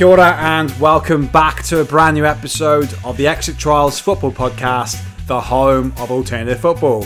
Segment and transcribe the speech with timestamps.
[0.00, 4.32] Kia ora and welcome back to a brand new episode of the Exit Trials Football
[4.32, 7.04] Podcast, the home of alternative football.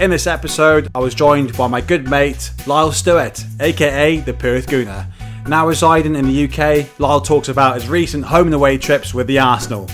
[0.00, 4.66] In this episode, I was joined by my good mate Lyle Stewart, aka the Perth
[4.66, 5.06] Gooner.
[5.46, 9.28] Now residing in the UK, Lyle talks about his recent home and away trips with
[9.28, 9.88] the Arsenal.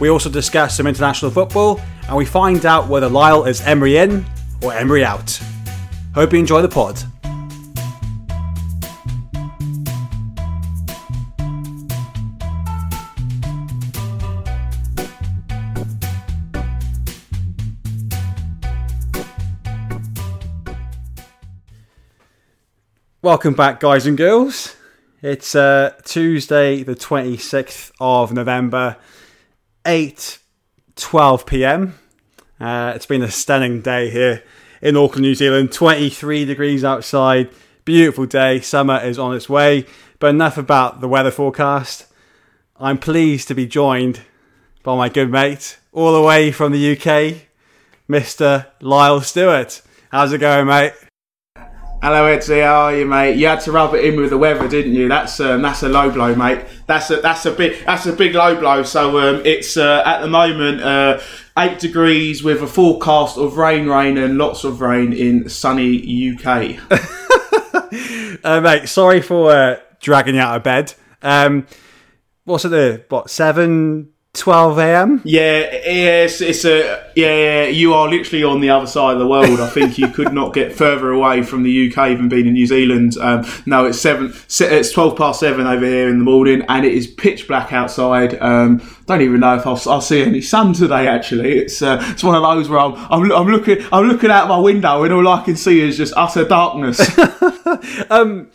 [0.00, 4.26] We also discuss some international football and we find out whether Lyle is Emery in
[4.64, 5.40] or Emery out.
[6.12, 7.00] Hope you enjoy the pod.
[23.24, 24.76] Welcome back, guys and girls.
[25.22, 28.98] It's uh, Tuesday, the 26th of November,
[29.86, 30.40] 8
[30.94, 31.94] 12 pm.
[32.60, 34.44] Uh, it's been a stunning day here
[34.82, 35.72] in Auckland, New Zealand.
[35.72, 37.48] 23 degrees outside,
[37.86, 38.60] beautiful day.
[38.60, 39.86] Summer is on its way.
[40.18, 42.04] But enough about the weather forecast.
[42.76, 44.20] I'm pleased to be joined
[44.82, 47.46] by my good mate, all the way from the UK,
[48.06, 48.66] Mr.
[48.82, 49.80] Lyle Stewart.
[50.10, 50.92] How's it going, mate?
[52.04, 52.62] Hello, Etsy.
[52.62, 53.38] How are you, mate?
[53.38, 55.08] You had to rub it in with the weather, didn't you?
[55.08, 56.62] That's um, that's a low blow, mate.
[56.86, 58.82] That's a that's a big that's a big low blow.
[58.82, 61.18] So um, it's uh, at the moment uh,
[61.56, 66.76] eight degrees with a forecast of rain, rain, and lots of rain in sunny UK.
[68.44, 70.92] uh, mate, sorry for uh, dragging you out of bed.
[71.22, 71.66] Um,
[72.44, 73.06] what's it there?
[73.08, 75.20] What seven 12 a.m.
[75.24, 77.66] Yeah, it's, it's a yeah.
[77.66, 79.60] You are literally on the other side of the world.
[79.60, 82.66] I think you could not get further away from the UK even being in New
[82.66, 83.16] Zealand.
[83.16, 84.34] Um, no, it's seven.
[84.34, 88.36] It's 12 past seven over here in the morning, and it is pitch black outside.
[88.40, 91.06] Um, don't even know if I'll, I'll, see any sun today.
[91.06, 94.48] Actually, it's uh, it's one of those where I'm, I'm, I'm looking I'm looking out
[94.48, 97.00] my window, and all I can see is just utter darkness.
[98.10, 98.50] um,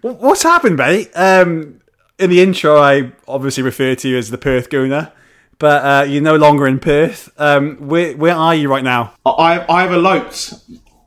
[0.00, 1.10] what's happened, mate?
[1.14, 1.81] Um,
[2.22, 5.10] in the intro, I obviously refer to you as the Perth Gooner,
[5.58, 7.30] but uh, you're no longer in Perth.
[7.36, 9.14] Um, where where are you right now?
[9.26, 10.54] I I have eloped.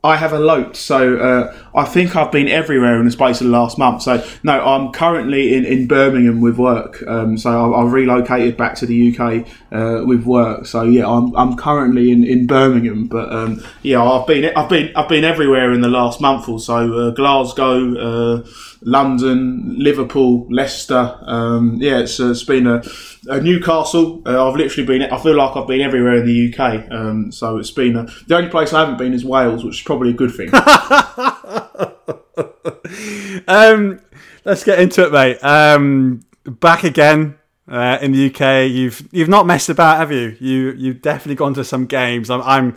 [0.04, 3.52] I have eloped, so uh, I think I've been everywhere in the space of the
[3.52, 4.02] last month.
[4.02, 7.02] So no, I'm currently in, in Birmingham with work.
[7.08, 10.66] Um, so I, have relocated back to the UK uh, with work.
[10.66, 13.08] So yeah, I'm, I'm currently in, in Birmingham.
[13.08, 16.60] But um, yeah, I've been I've been I've been everywhere in the last month or
[16.60, 17.08] so.
[17.08, 18.46] Uh, Glasgow, uh,
[18.82, 21.18] London, Liverpool, Leicester.
[21.22, 22.82] Um, yeah, it's, uh, it's been a,
[23.28, 24.22] a Newcastle.
[24.26, 25.02] Uh, I've literally been.
[25.02, 26.90] I feel like I've been everywhere in the UK.
[26.90, 29.82] Um, so it's been a, the only place I haven't been is Wales, which is
[29.82, 30.50] probably a good thing.
[33.48, 34.00] um,
[34.44, 35.42] let's get into it, mate.
[35.42, 37.38] Um, back again.
[37.68, 40.36] Uh, in the UK, you've you've not messed about, have you?
[40.38, 42.30] You you've definitely gone to some games.
[42.30, 42.76] I'm, I'm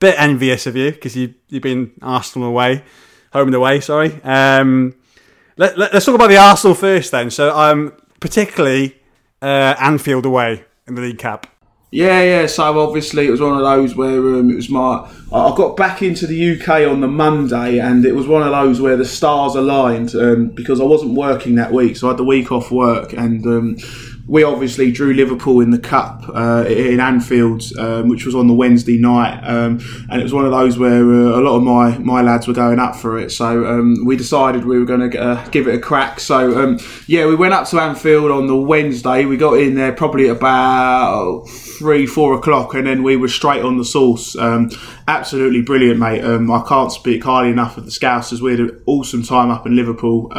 [0.00, 2.84] bit envious of you because you you've been Arsenal away,
[3.32, 3.80] home and away.
[3.80, 4.20] Sorry.
[4.22, 4.94] Um,
[5.58, 7.30] let, us let, talk about the Arsenal first, then.
[7.30, 8.96] So, um, particularly
[9.42, 11.46] uh, Anfield away in the League Cup.
[11.90, 12.46] Yeah, yeah.
[12.46, 15.10] So obviously it was one of those where um, it was my.
[15.32, 18.80] I got back into the UK on the Monday, and it was one of those
[18.80, 22.24] where the stars aligned um, because I wasn't working that week, so I had the
[22.24, 23.76] week off work, and um,
[24.28, 28.52] we obviously drew Liverpool in the cup uh, in Anfield, um, which was on the
[28.52, 29.80] Wednesday night, um,
[30.10, 32.52] and it was one of those where uh, a lot of my, my lads were
[32.52, 33.32] going up for it.
[33.32, 36.20] So um, we decided we were going to uh, give it a crack.
[36.20, 39.24] So um, yeah, we went up to Anfield on the Wednesday.
[39.24, 43.78] We got in there probably about three, four o'clock, and then we were straight on
[43.78, 44.36] the sauce.
[44.36, 44.70] Um,
[45.06, 46.22] absolutely brilliant, mate.
[46.22, 48.42] Um, I can't speak highly enough of the Scousers.
[48.42, 50.30] We had an awesome time up in Liverpool.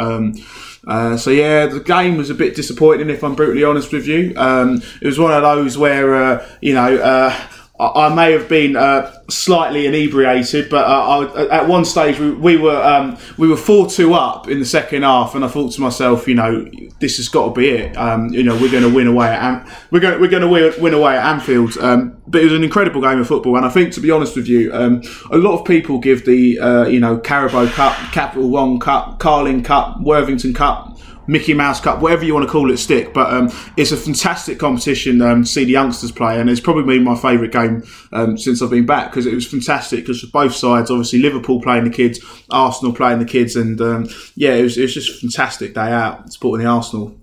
[0.90, 4.34] Uh, so yeah, the game was a bit disappointing, if I'm brutally honest with you.
[4.36, 6.98] Um, it was one of those where uh, you know.
[6.98, 7.40] Uh,
[7.80, 12.58] I may have been uh, slightly inebriated, but uh, I, at one stage we, we
[12.58, 15.82] were um, we were four two up in the second half, and I thought to
[15.82, 16.70] myself, you know,
[17.00, 17.96] this has got to be it.
[17.96, 20.80] Um, you know, we're going to win away at Am- we're going we're going to
[20.82, 21.78] win, away at Anfield.
[21.78, 24.36] Um, but it was an incredible game of football, and I think, to be honest
[24.36, 25.02] with you, um,
[25.32, 29.64] a lot of people give the uh, you know Carabao Cup, Capital One Cup, Carling
[29.64, 30.99] Cup, Worthington Cup
[31.30, 33.14] Mickey Mouse Cup, whatever you want to call it, stick.
[33.14, 36.84] But um, it's a fantastic competition um, to see the youngsters play, and it's probably
[36.84, 40.00] been my favourite game um, since I've been back because it was fantastic.
[40.00, 44.56] Because both sides, obviously Liverpool playing the kids, Arsenal playing the kids, and um, yeah,
[44.56, 47.16] it was, it was just a fantastic day out supporting the Arsenal.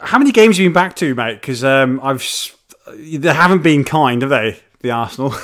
[0.00, 1.40] How many games have you been back to, mate?
[1.40, 2.24] Because um, I've
[2.96, 4.58] they haven't been kind, have they?
[4.80, 5.30] The Arsenal.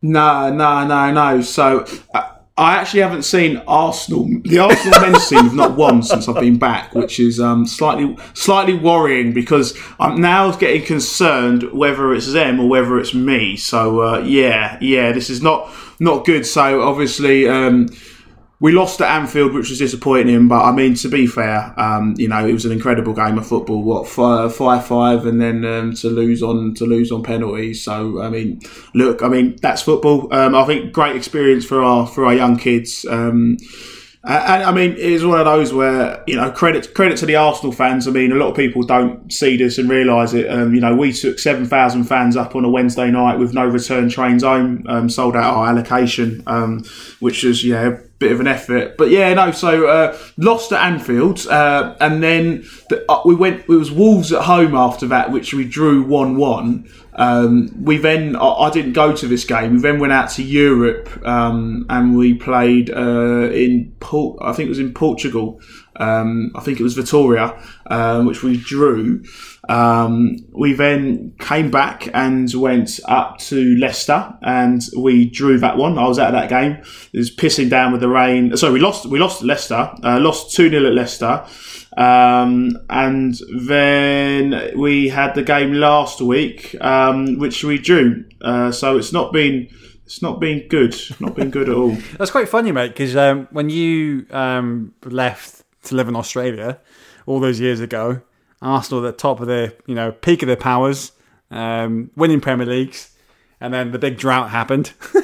[0.00, 1.42] no, no, no, no.
[1.42, 1.84] So.
[2.14, 4.28] Uh, I actually haven't seen Arsenal.
[4.44, 8.16] The Arsenal men's team have not won since I've been back, which is um, slightly
[8.34, 13.56] slightly worrying because I'm now getting concerned whether it's them or whether it's me.
[13.56, 16.46] So uh, yeah, yeah, this is not not good.
[16.46, 17.48] So obviously.
[17.48, 17.88] Um,
[18.60, 20.48] we lost at Anfield, which was disappointing.
[20.48, 23.46] But I mean, to be fair, um, you know, it was an incredible game of
[23.46, 23.82] football.
[23.82, 27.82] What five five, and then um, to lose on to lose on penalties.
[27.82, 28.60] So I mean,
[28.94, 30.32] look, I mean that's football.
[30.32, 33.04] Um, I think great experience for our for our young kids.
[33.08, 33.58] Um,
[34.26, 37.72] and I mean, it's one of those where you know credit credit to the Arsenal
[37.72, 38.08] fans.
[38.08, 40.48] I mean, a lot of people don't see this and realise it.
[40.48, 43.66] Um, you know, we took seven thousand fans up on a Wednesday night with no
[43.66, 46.84] return trains home, um, sold out our allocation, um,
[47.20, 48.96] which was yeah bit of an effort.
[48.96, 49.50] But yeah, no.
[49.50, 53.60] So uh, lost at Anfield, uh, and then the, uh, we went.
[53.62, 56.88] It was Wolves at home after that, which we drew one one.
[57.16, 59.74] Um, we then, I, I, didn't go to this game.
[59.74, 64.66] We then went out to Europe um, and we played uh, in, Port, I think
[64.66, 65.60] it was in Portugal.
[65.96, 67.56] Um, I think it was Vitoria,
[67.86, 69.22] um, which we drew.
[69.68, 75.98] Um, we then came back and went up to Leicester and we drew that one.
[75.98, 76.82] I was at that game.
[77.12, 78.56] It was pissing down with the rain.
[78.56, 79.06] Sorry, we lost.
[79.06, 79.90] We lost Leicester.
[80.02, 81.44] Uh, lost two 0 at Leicester.
[81.96, 88.24] Um, and then we had the game last week, um, which we drew.
[88.42, 89.68] Uh, so it's not been
[90.04, 90.94] it's not been good.
[91.20, 91.90] Not been good at all.
[92.18, 92.88] That's quite funny, mate.
[92.88, 96.78] Because um, when you um, left to live in Australia
[97.26, 98.20] all those years ago,
[98.64, 101.12] Arsenal at the top of their you know peak of their powers,
[101.50, 103.14] um, winning Premier Leagues,
[103.60, 104.92] and then the big drought happened.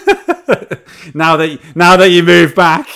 [1.15, 2.89] now that now that you move back,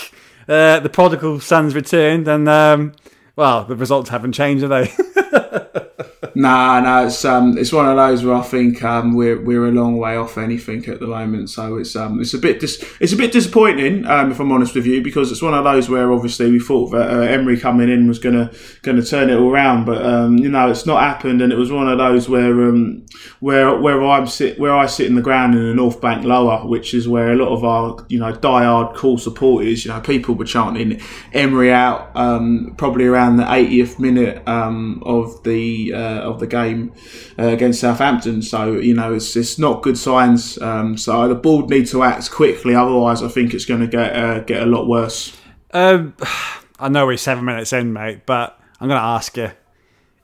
[0.48, 2.92] uh, the prodigal son's returned, and um,
[3.36, 5.90] well, the results haven't changed, have they?
[6.34, 9.70] nah, no, it's um, it's one of those where I think um, we're we're a
[9.70, 11.50] long way off anything at the moment.
[11.50, 14.74] So it's um, it's a bit dis- it's a bit disappointing, um, if I'm honest
[14.74, 17.88] with you, because it's one of those where obviously we thought that uh, Emery coming
[17.88, 18.50] in was gonna
[18.82, 21.70] gonna turn it all around, but um, you know, it's not happened, and it was
[21.70, 23.06] one of those where um,
[23.40, 26.66] where where I'm sit where I sit in the ground in the North Bank lower,
[26.66, 30.34] which is where a lot of our you know diehard core supporters, you know, people
[30.34, 31.00] were chanting
[31.32, 36.92] Emery out, um, probably around the 80th minute um, of the uh, of the game
[37.38, 38.42] uh, against Southampton.
[38.42, 40.60] So you know it's it's not good signs.
[40.60, 44.16] Um, so the board need to act quickly, otherwise I think it's going to get
[44.16, 45.36] uh, get a lot worse.
[45.72, 46.14] Um,
[46.78, 49.50] I know we're seven minutes in, mate, but I'm going to ask you: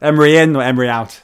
[0.00, 1.22] Emery in or Emery out?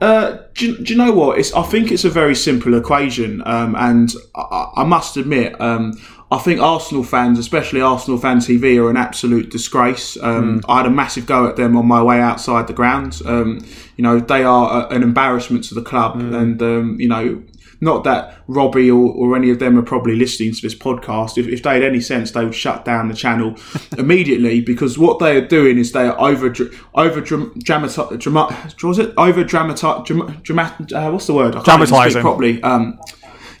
[0.00, 1.38] Uh, do, do, you know what?
[1.38, 5.94] It's, I think it's a very simple equation, um, and I, I, must admit, um,
[6.30, 10.16] I think Arsenal fans, especially Arsenal fan TV, are an absolute disgrace.
[10.20, 10.64] Um, mm.
[10.68, 13.22] I had a massive go at them on my way outside the ground.
[13.24, 13.64] Um,
[13.96, 16.36] you know, they are a, an embarrassment to the club, mm.
[16.36, 17.44] and um, you know,
[17.80, 21.38] not that Robbie or, or, any of them are probably listening to this podcast.
[21.38, 23.54] If, if they had any sense, they would shut down the channel
[23.98, 26.52] immediately because what they are doing is they are over
[26.94, 28.18] over dramatizing.
[28.18, 30.42] Drama, it over dramatizing?
[30.42, 31.54] Drama, uh, what's the word?
[31.54, 32.62] I Dramatizing properly.
[32.62, 32.98] Um,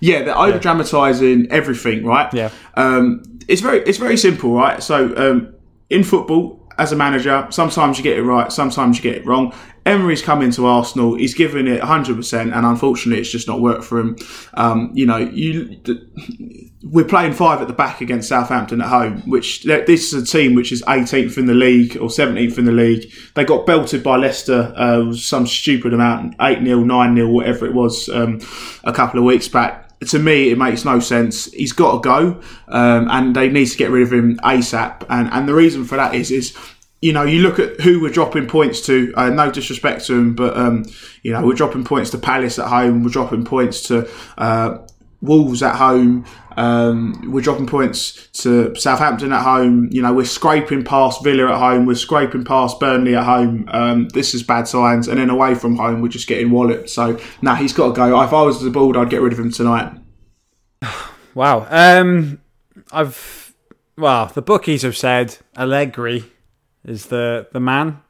[0.00, 2.32] yeah, they're over dramatizing everything, right?
[2.32, 2.50] Yeah.
[2.74, 4.82] Um, it's very it's very simple, right?
[4.82, 5.54] So um,
[5.90, 9.54] in football, as a manager, sometimes you get it right, sometimes you get it wrong.
[9.86, 11.14] Emery's come into Arsenal.
[11.14, 14.16] He's given it 100%, and unfortunately, it's just not worked for him.
[14.54, 15.80] Um, you know, you
[16.82, 20.54] we're playing five at the back against Southampton at home, which this is a team
[20.54, 23.12] which is 18th in the league or 17th in the league.
[23.34, 27.72] They got belted by Leicester, uh, some stupid amount, 8 0, 9 0, whatever it
[27.72, 28.40] was, um,
[28.82, 31.50] a couple of weeks back to me, it makes no sense.
[31.52, 35.06] He's got to go, um, and they need to get rid of him ASAP.
[35.08, 36.56] And and the reason for that is is
[37.02, 39.12] you know, you look at who we're dropping points to.
[39.16, 40.84] Uh, no disrespect to him, but um,
[41.22, 43.04] you know, we're dropping points to Palace at home.
[43.04, 44.78] We're dropping points to uh,
[45.20, 46.24] Wolves at home.
[46.56, 49.88] Um, we're dropping points to Southampton at home.
[49.90, 51.86] You know, we're scraping past Villa at home.
[51.86, 53.68] We're scraping past Burnley at home.
[53.70, 55.08] Um, this is bad signs.
[55.08, 56.90] And then away from home, we're just getting walloped.
[56.90, 58.22] So now nah, he's got to go.
[58.22, 59.92] If I was the board, I'd get rid of him tonight.
[61.34, 61.66] Wow.
[61.68, 62.40] Um,
[62.90, 63.54] I've
[63.98, 66.24] well, the bookies have said Allegri
[66.82, 68.00] is the the man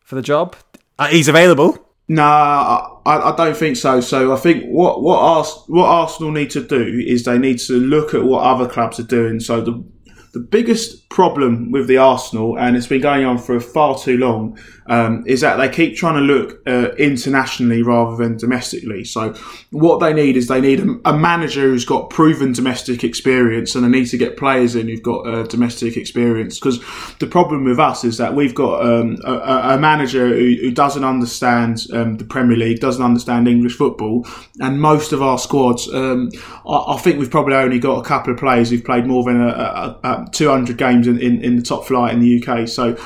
[0.00, 0.54] for the job.
[0.96, 1.85] Uh, he's available.
[2.08, 4.00] Nah, I, I, don't think so.
[4.00, 7.72] So I think what what Ars- what Arsenal need to do is they need to
[7.74, 9.40] look at what other clubs are doing.
[9.40, 9.84] So the
[10.32, 14.58] the biggest problem with the Arsenal, and it's been going on for far too long,
[14.88, 19.04] um, is that they keep trying to look uh, internationally rather than domestically.
[19.04, 19.34] So
[19.70, 23.84] what they need is they need a, a, manager who's got proven domestic experience, and
[23.84, 26.58] they need to get players in who've got uh, domestic experience.
[26.58, 26.78] Because
[27.18, 31.04] the problem with us is that we've got um, a, a, manager who, who doesn't
[31.04, 34.26] understand um, the Premier League, doesn't understand English football,
[34.60, 36.30] and most of our squads, um,
[36.66, 39.40] I, I, think we've probably only got a couple of players who've played more than
[39.40, 42.68] a 200 games in, in, in the top flight in the UK.
[42.68, 42.96] So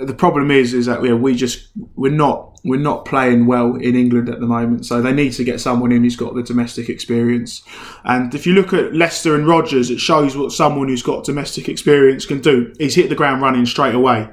[0.00, 3.96] the problem is is that we, we just we're not we're not playing well in
[3.96, 6.88] England at the moment, so they need to get someone in who's got the domestic
[6.88, 7.62] experience.
[8.04, 11.68] And if you look at Leicester and Rodgers, it shows what someone who's got domestic
[11.68, 12.74] experience can do.
[12.78, 14.28] He's hit the ground running straight away.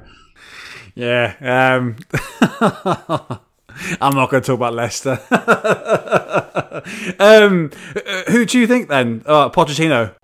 [0.96, 1.36] Yeah.
[1.40, 1.96] Um,
[4.02, 5.20] I'm not going to talk about Leicester.
[7.20, 7.70] um,
[8.28, 9.24] who do you think then?
[9.26, 10.16] Uh, Pochettino.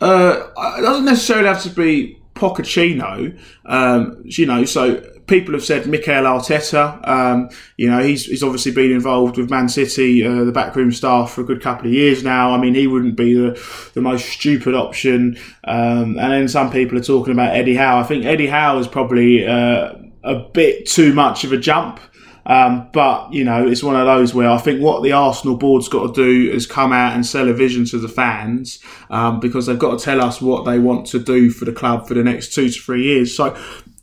[0.00, 3.38] Uh, it doesn't necessarily have to be Pochettino.
[3.64, 7.06] Um, you know, so people have said Mikel Arteta.
[7.06, 11.32] Um, you know, he's, he's obviously been involved with Man City, uh, the backroom staff,
[11.32, 12.52] for a good couple of years now.
[12.52, 13.60] I mean, he wouldn't be the,
[13.94, 15.36] the most stupid option.
[15.64, 17.98] Um, and then some people are talking about Eddie Howe.
[17.98, 22.00] I think Eddie Howe is probably uh, a bit too much of a jump.
[22.46, 25.88] Um, but you know, it's one of those where I think what the Arsenal board's
[25.88, 28.78] got to do is come out and sell a vision to the fans
[29.10, 32.06] um, because they've got to tell us what they want to do for the club
[32.06, 33.36] for the next two to three years.
[33.36, 33.56] So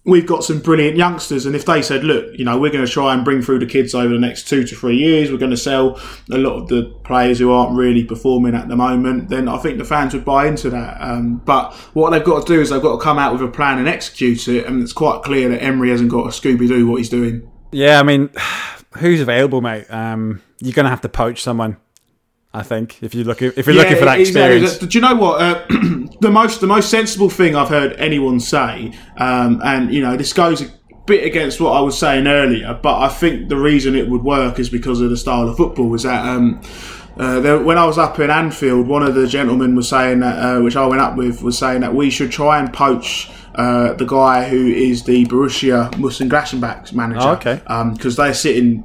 [0.06, 2.92] we've got some brilliant youngsters, and if they said, "Look, you know, we're going to
[2.92, 5.32] try and bring through the kids over the next two to three years.
[5.32, 6.00] We're going to sell
[6.32, 9.78] a lot of the players who aren't really performing at the moment," then I think
[9.78, 10.98] the fans would buy into that.
[11.00, 13.48] Um, but what they've got to do is they've got to come out with a
[13.48, 16.88] plan and execute it, and it's quite clear that Emery hasn't got a Scooby Doo
[16.88, 17.50] what he's doing.
[17.74, 18.30] Yeah, I mean,
[18.98, 19.86] who's available, mate?
[19.89, 21.77] Um, you're going to have to poach someone.
[22.56, 24.77] I think if you look if you're yeah, looking for that experience.
[24.77, 25.65] Do you know what uh,
[26.22, 30.34] the most the most sensible thing I've heard anyone say, um, and you know this
[30.34, 30.72] goes a
[31.08, 34.60] bit against what I was saying earlier, but I think the reason it would work
[34.60, 35.89] is because of the style of football.
[35.89, 36.62] Was that um,
[37.18, 40.38] uh, there, when I was up in Anfield, one of the gentlemen was saying that,
[40.38, 43.94] uh, which I went up with, was saying that we should try and poach uh,
[43.94, 47.22] the guy who is the Borussia Mönchengladbach manager.
[47.22, 47.56] Oh, okay.
[47.94, 48.84] Because um, they're sitting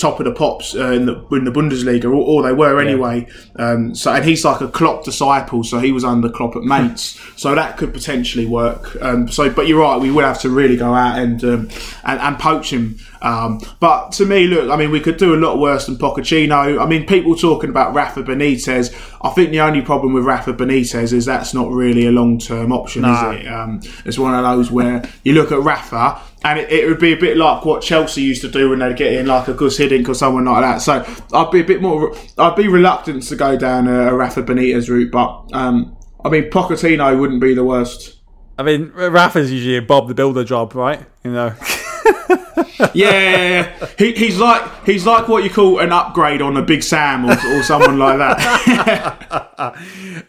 [0.00, 3.26] top of the pops uh, in, the, in the Bundesliga, or, or they were anyway.
[3.58, 3.70] Yeah.
[3.70, 7.20] Um, so and he's like a Klopp disciple, so he was under Klopp at Mainz,
[7.36, 9.00] so that could potentially work.
[9.02, 11.68] Um, so, but you're right, we would have to really go out and um,
[12.04, 12.98] and, and, poach him.
[13.22, 16.82] Um, but to me, look, I mean, we could do a lot worse than Pochettino.
[16.82, 18.94] I mean, people talking about Rafa Benitez.
[19.22, 22.72] I think the only problem with Rafa Benitez is that's not really a long term
[22.72, 23.12] option, no.
[23.32, 23.46] is it?
[23.46, 27.12] Um, it's one of those where you look at Rafa and it, it, would be
[27.12, 29.78] a bit like what Chelsea used to do when they'd get in like a Gus
[29.78, 30.78] Hiddink or someone like that.
[30.78, 34.42] So I'd be a bit more, I'd be reluctant to go down a, a Rafa
[34.42, 38.16] Benitez route, but um, I mean Pochettino wouldn't be the worst.
[38.58, 41.04] I mean Rafa's usually a Bob the Builder job, right?
[41.24, 41.54] You know.
[42.94, 47.26] yeah, he, he's like he's like what you call an upgrade on a Big Sam
[47.26, 49.76] or, or someone like that.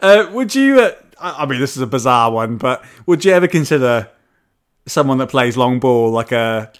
[0.02, 0.80] uh, would you?
[0.80, 4.10] Uh, I mean, this is a bizarre one, but would you ever consider?
[4.86, 6.72] Someone that plays long ball like a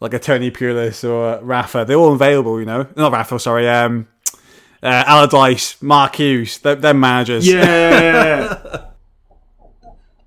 [0.00, 1.84] like a Tony Pulis or Rafa.
[1.86, 2.86] They're all available, you know.
[2.96, 3.68] Not Rafa, sorry.
[3.68, 4.08] Um,
[4.82, 7.46] uh, Allardyce, Mark Hughes, they're, they're managers.
[7.46, 8.86] Yeah.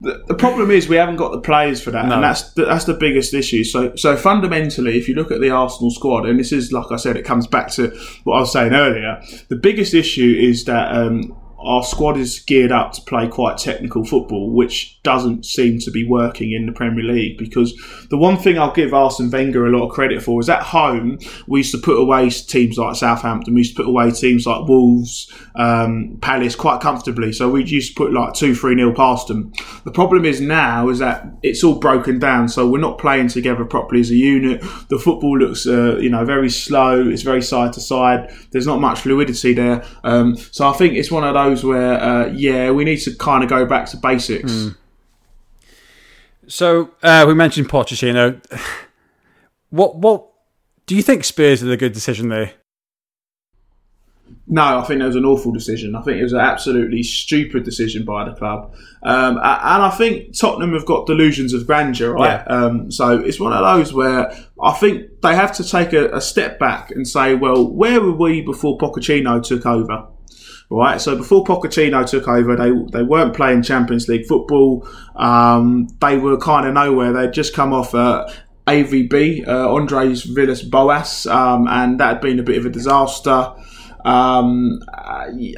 [0.01, 2.15] the, the problem is we haven't got the players for that, no.
[2.15, 3.63] and that's the, that's the biggest issue.
[3.63, 6.97] So, so fundamentally, if you look at the Arsenal squad, and this is like I
[6.97, 7.87] said, it comes back to
[8.25, 9.23] what I was saying earlier.
[9.47, 14.05] The biggest issue is that um, our squad is geared up to play quite technical
[14.05, 17.37] football, which doesn't seem to be working in the Premier League.
[17.37, 17.73] Because
[18.09, 21.19] the one thing I'll give Arsene Wenger a lot of credit for is at home
[21.47, 24.67] we used to put away teams like Southampton, we used to put away teams like
[24.67, 27.31] Wolves, um, Palace quite comfortably.
[27.33, 29.53] So we used to put like two, three nil past them.
[29.83, 33.65] The problem is now is that it's all broken down, so we're not playing together
[33.65, 34.61] properly as a unit.
[34.89, 37.07] The football looks, uh, you know, very slow.
[37.07, 38.31] It's very side to side.
[38.51, 39.83] There's not much fluidity there.
[40.03, 43.43] Um, so I think it's one of those where, uh, yeah, we need to kind
[43.43, 44.49] of go back to basics.
[44.49, 44.77] Mm.
[46.47, 48.41] So uh, we mentioned Pochettino.
[49.69, 50.27] What what
[50.85, 52.51] do you think Spurs did a good decision there?
[54.45, 55.95] No, I think it was an awful decision.
[55.95, 60.37] I think it was an absolutely stupid decision by the club, um, and I think
[60.37, 62.43] Tottenham have got delusions of grandeur, right?
[62.47, 62.55] Yeah.
[62.55, 64.31] Um, so it's one of those where
[64.61, 68.11] I think they have to take a, a step back and say, well, where were
[68.11, 70.07] we before Pochettino took over?
[70.73, 70.99] Right?
[70.99, 74.87] So before Pochettino took over, they they weren't playing Champions League football.
[75.15, 77.13] Um, they were kind of nowhere.
[77.13, 78.27] They'd just come off uh,
[78.67, 83.53] AVB, uh, Andres Villas Boas, um, and that had been a bit of a disaster.
[84.03, 84.81] Um,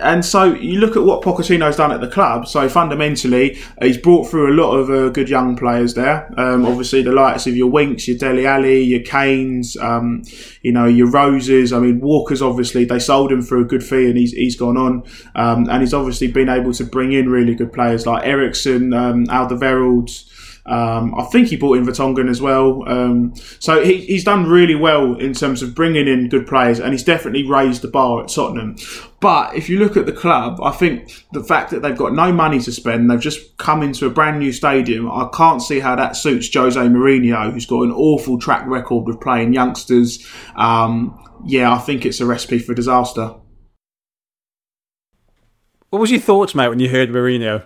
[0.02, 2.48] and so you look at what Pochettino's done at the club.
[2.48, 6.32] So fundamentally, he's brought through a lot of uh, good young players there.
[6.40, 10.24] Um, obviously, the likes of your Winks, your Dele Alli, your Kanes, um,
[10.62, 11.74] you know, your Roses.
[11.74, 14.78] I mean, Walker's obviously they sold him for a good fee, and he's he's gone
[14.78, 15.04] on,
[15.36, 19.25] um, and he's obviously been able to bring in really good players like Eriksen, um,
[19.28, 20.32] Alderweireld.
[20.66, 22.88] Um, I think he brought in Vertonghen as well.
[22.90, 26.92] Um, so he, he's done really well in terms of bringing in good players, and
[26.92, 28.76] he's definitely raised the bar at Tottenham.
[29.20, 32.32] But if you look at the club, I think the fact that they've got no
[32.32, 35.10] money to spend, they've just come into a brand new stadium.
[35.12, 39.22] I can't see how that suits Jose Mourinho, who's got an awful track record with
[39.22, 40.28] playing youngsters.
[40.56, 43.36] Um, yeah, I think it's a recipe for disaster.
[45.90, 47.66] What was your thoughts, mate, when you heard Mourinho?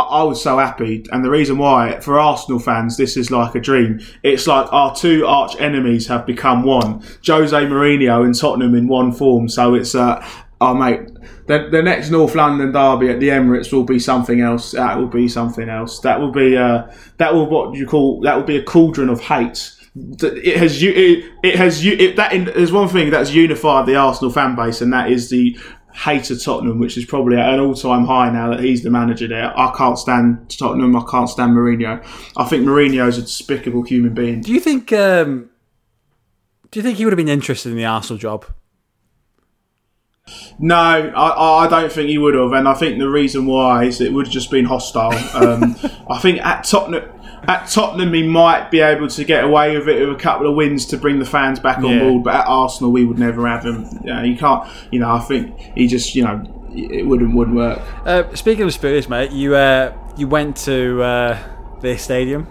[0.00, 3.60] I, was so happy, and the reason why, for Arsenal fans, this is like a
[3.60, 4.00] dream.
[4.22, 7.02] It's like our two arch enemies have become one.
[7.26, 9.48] Jose Mourinho and Tottenham in one form.
[9.48, 10.26] So it's, uh,
[10.60, 11.00] oh mate,
[11.46, 14.72] the, the next North London derby at the Emirates will be something else.
[14.72, 16.00] That will be something else.
[16.00, 19.20] That will be, uh, that will what you call, that will be a cauldron of
[19.20, 23.96] hate it has it, it has it, that in, there's one thing that's unified the
[23.96, 25.58] Arsenal fan base, and that is the
[25.96, 29.26] hate of Tottenham, which is probably at an all-time high now that he's the manager
[29.26, 29.58] there.
[29.58, 30.94] I can't stand Tottenham.
[30.94, 32.04] I can't stand Mourinho.
[32.36, 34.42] I think Mourinho is a despicable human being.
[34.42, 34.92] Do you think?
[34.92, 35.50] Um,
[36.70, 38.44] do you think he would have been interested in the Arsenal job?
[40.58, 44.00] No, I, I don't think he would have, and I think the reason why is
[44.00, 45.12] it would have just been hostile.
[45.34, 45.76] Um,
[46.10, 47.08] I think at Tottenham,
[47.48, 50.54] at Tottenham, he might be able to get away with it with a couple of
[50.56, 51.98] wins to bring the fans back on Yeah.
[52.00, 52.24] board.
[52.24, 53.86] But at Arsenal, we would never have him.
[54.04, 54.68] You, can't.
[54.90, 56.14] You know, I think he just.
[56.14, 57.80] You know, it wouldn't wouldn't work.
[58.04, 61.38] Uh, speaking of Spurs, mate, you uh, you went to uh,
[61.80, 62.44] their stadium.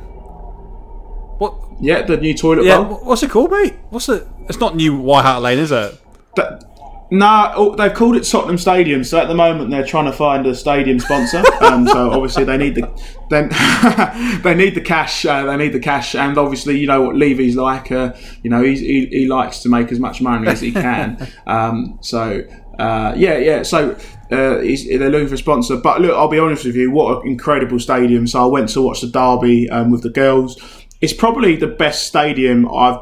[1.37, 1.55] What?
[1.81, 2.99] Yeah, the new toilet Yeah, bowl.
[3.03, 3.73] what's it called, mate?
[3.89, 4.25] What's it?
[4.47, 5.99] It's not New White Hart Lane, is it?
[6.35, 6.63] But,
[7.11, 9.03] no, oh, they've called it Tottenham Stadium.
[9.03, 11.43] So at the moment, they're trying to find a stadium sponsor.
[11.61, 12.89] um, so obviously, they need the
[13.29, 13.49] then
[14.43, 15.25] they need the cash.
[15.25, 17.91] Uh, they need the cash, and obviously, you know what Levy's like.
[17.91, 21.27] Uh, you know, he's, he he likes to make as much money as he can.
[21.47, 22.41] um, so.
[22.77, 23.63] Uh, yeah, yeah.
[23.63, 23.97] So
[24.31, 25.77] uh, he's, they're looking for a sponsor.
[25.77, 26.91] But look, I'll be honest with you.
[26.91, 28.27] What an incredible stadium!
[28.27, 30.59] So I went to watch the derby um, with the girls.
[30.99, 32.97] It's probably the best stadium I've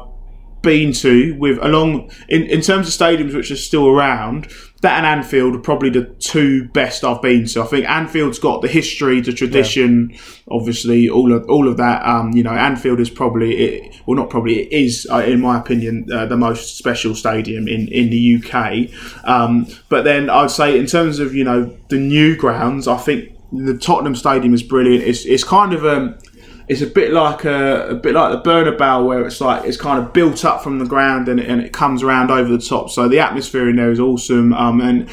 [0.64, 4.48] been to with along in, in terms of stadiums which are still around
[4.84, 7.62] that and Anfield are probably the two best I've been to.
[7.62, 10.14] I think Anfield's got the history, the tradition,
[10.50, 12.06] obviously all of all of that.
[12.06, 15.58] Um, you know, Anfield is probably it, well, not probably it is, uh, in my
[15.58, 18.90] opinion, uh, the most special stadium in in the UK.
[19.26, 23.32] Um, but then I'd say in terms of you know the new grounds, I think
[23.52, 25.02] the Tottenham Stadium is brilliant.
[25.02, 26.18] It's it's kind of um
[26.68, 29.98] it's a bit like a, a bit like the Bernabeu, where it's like it's kind
[30.02, 32.90] of built up from the ground and, and it comes around over the top.
[32.90, 35.08] So the atmosphere in there is awesome, um, and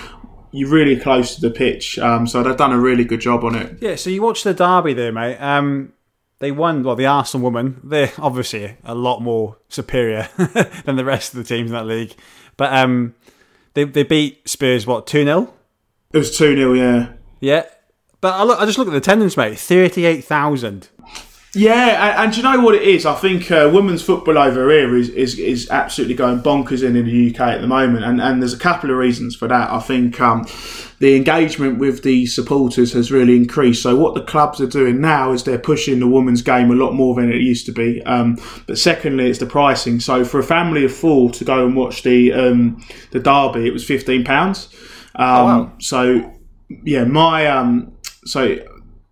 [0.52, 2.00] you're really close to the pitch.
[2.00, 3.78] Um, so they've done a really good job on it.
[3.82, 3.96] Yeah.
[3.96, 5.38] So you watched the derby there, mate.
[5.38, 5.94] Um,
[6.40, 6.84] they won.
[6.84, 7.82] Well, the Arsenal women.
[7.84, 10.30] They're obviously a lot more superior
[10.86, 12.16] than the rest of the teams in that league.
[12.58, 13.16] But um,
[13.74, 15.54] they they beat Spurs what two 0
[16.14, 17.14] It was two 0 yeah.
[17.40, 17.66] Yeah.
[18.22, 18.60] But I look.
[18.60, 19.58] I just look at the attendance, mate.
[19.58, 20.90] Thirty eight thousand.
[21.54, 23.06] Yeah, and, and do you know what it is?
[23.06, 27.06] I think uh, women's football over here is, is is absolutely going bonkers in, in
[27.06, 29.70] the UK at the moment, and, and there's a couple of reasons for that.
[29.70, 30.48] I think um,
[31.00, 33.84] the engagement with the supporters has really increased.
[33.84, 36.94] So what the clubs are doing now is they're pushing the women's game a lot
[36.94, 38.02] more than it used to be.
[38.04, 40.00] Um, but secondly, it's the pricing.
[40.00, 43.74] So for a family of four to go and watch the um, the derby, it
[43.74, 44.70] was fifteen pounds.
[45.16, 45.74] Um, wow.
[45.80, 46.34] So
[46.86, 48.58] yeah, my um, so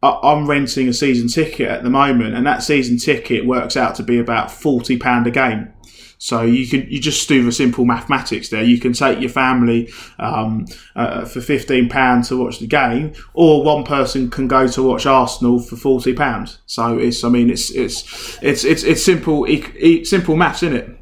[0.01, 4.03] I'm renting a season ticket at the moment, and that season ticket works out to
[4.03, 5.73] be about forty pound a game.
[6.17, 8.63] So you can you just do the simple mathematics there.
[8.63, 13.63] You can take your family um, uh, for fifteen pounds to watch the game, or
[13.63, 16.59] one person can go to watch Arsenal for forty pounds.
[16.65, 19.47] So it's I mean it's it's it's it's, it's simple
[20.03, 20.99] simple maths, isn't it?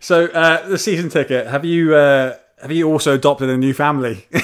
[0.00, 1.46] So uh, the season ticket.
[1.46, 4.26] Have you uh, have you also adopted a new family?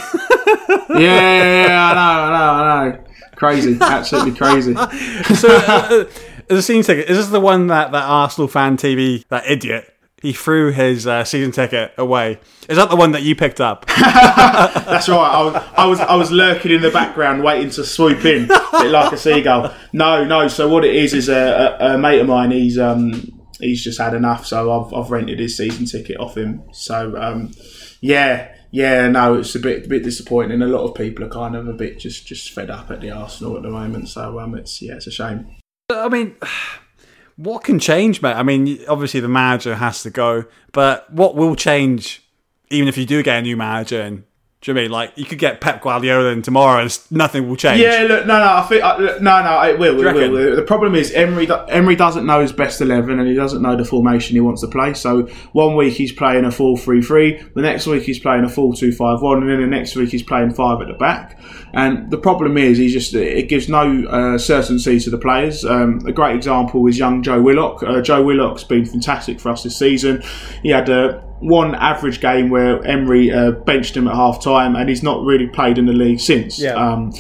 [0.91, 3.04] Yeah, yeah, yeah, I know, I know, I know.
[3.37, 4.75] Crazy, absolutely crazy.
[5.35, 6.05] so uh,
[6.49, 9.95] the season ticket is this the one that that Arsenal fan TV that idiot
[10.25, 12.41] he threw his uh, season ticket away?
[12.67, 13.85] Is that the one that you picked up?
[13.89, 15.19] That's right.
[15.19, 18.69] I was, I was, I was lurking in the background, waiting to swoop in, a
[18.73, 19.75] bit like a seagull.
[19.93, 20.49] No, no.
[20.49, 22.53] So what it is is a, a, a mate of mine.
[22.53, 24.47] He's um, he's just had enough.
[24.47, 26.63] So I've, I've rented his season ticket off him.
[26.73, 27.53] So um,
[28.01, 29.09] yeah, yeah.
[29.09, 30.63] No, it's a bit, a bit disappointing.
[30.63, 33.11] A lot of people are kind of a bit just, just fed up at the
[33.11, 34.09] Arsenal at the moment.
[34.09, 35.57] So um, it's yeah, it's a shame.
[35.91, 36.37] I mean,
[37.37, 38.35] what can change, mate?
[38.35, 42.23] I mean, obviously the manager has to go, but what will change,
[42.71, 44.01] even if you do get a new manager?
[44.01, 44.25] And
[44.65, 47.47] Do you know I mean like you could get Pep Guardiola in tomorrow and nothing
[47.47, 47.83] will change?
[47.83, 50.01] Yeah, look, no, no, I think uh, look, no, no, it will.
[50.01, 50.57] It will.
[50.57, 51.47] The problem is Emery.
[51.69, 54.69] Emery doesn't know his best eleven, and he doesn't know the formation he wants to
[54.69, 54.95] play.
[54.95, 59.51] So one week he's playing a 4-3-3, the next week he's playing a 4-2-5-1, and
[59.51, 61.39] then the next week he's playing five at the back.
[61.75, 65.67] And the problem is, he just it gives no uh, certainty to the players.
[65.67, 67.83] Um, a great example is young Joe Willock.
[67.83, 70.23] Uh, Joe Willock's been fantastic for us this season.
[70.63, 74.89] He had a one average game where Emery uh, benched him at half time, and
[74.89, 76.59] he's not really played in the league since.
[76.59, 76.75] Yeah.
[76.75, 77.13] Um,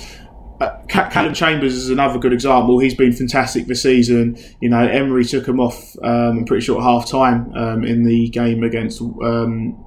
[0.60, 2.78] uh, Calum Chambers is another good example.
[2.78, 4.38] He's been fantastic this season.
[4.60, 5.96] You know, Emery took him off.
[6.02, 9.84] Um, I'm pretty sure at half time um, in the game against um,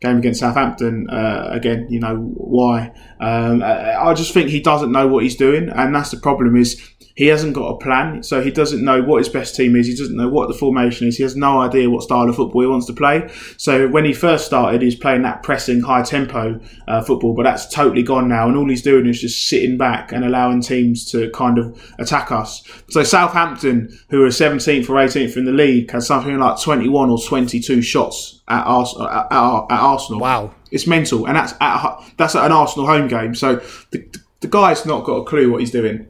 [0.00, 1.08] game against Southampton.
[1.08, 2.92] Uh, again, you know why?
[3.20, 6.56] Um, I, I just think he doesn't know what he's doing, and that's the problem.
[6.56, 9.86] Is he hasn't got a plan, so he doesn't know what his best team is.
[9.86, 11.16] He doesn't know what the formation is.
[11.16, 13.30] He has no idea what style of football he wants to play.
[13.58, 17.66] So when he first started, he's playing that pressing, high tempo uh, football, but that's
[17.66, 18.48] totally gone now.
[18.48, 22.32] And all he's doing is just sitting back and allowing teams to kind of attack
[22.32, 22.62] us.
[22.88, 27.18] So Southampton, who are 17th or 18th in the league, has something like 21 or
[27.20, 30.20] 22 shots at, Ars- at, at, at Arsenal.
[30.20, 30.54] Wow.
[30.70, 33.34] It's mental, and that's at that's at an Arsenal home game.
[33.34, 33.56] So
[33.90, 34.08] the,
[34.40, 36.06] the guy's not got a clue what he's doing.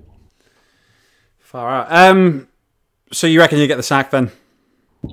[1.53, 1.93] Far out.
[1.93, 2.49] Um,
[3.13, 4.33] so you reckon you get the sack then?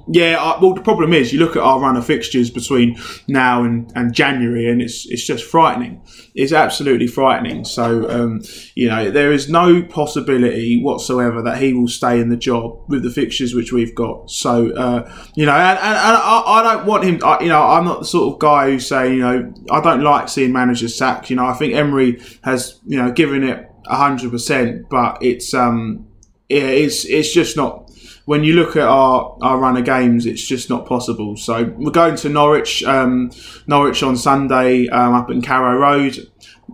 [0.08, 2.98] Yeah, I, well, the problem is you look at our run of fixtures between
[3.28, 6.02] now and, and January, and it's it's just frightening.
[6.36, 7.66] It's absolutely frightening.
[7.66, 8.42] So, um,
[8.76, 13.04] you know, there is no possibility whatsoever that he will stay in the job with
[13.04, 14.32] the fixtures which we've got.
[14.32, 17.20] So, uh, you know, and, and, and I, I don't want him.
[17.26, 20.04] I, you know, I'm not the sort of guy who say, you know, I don't
[20.04, 21.30] like seeing managers sacked.
[21.30, 26.09] You know, I think Emery has, you know, given it hundred percent, but it's um,
[26.50, 27.90] yeah, it's it's just not
[28.30, 31.36] when you look at our, our run of games, it's just not possible.
[31.36, 33.32] So we're going to Norwich, um,
[33.66, 36.32] Norwich on Sunday um, up in Carrow Road.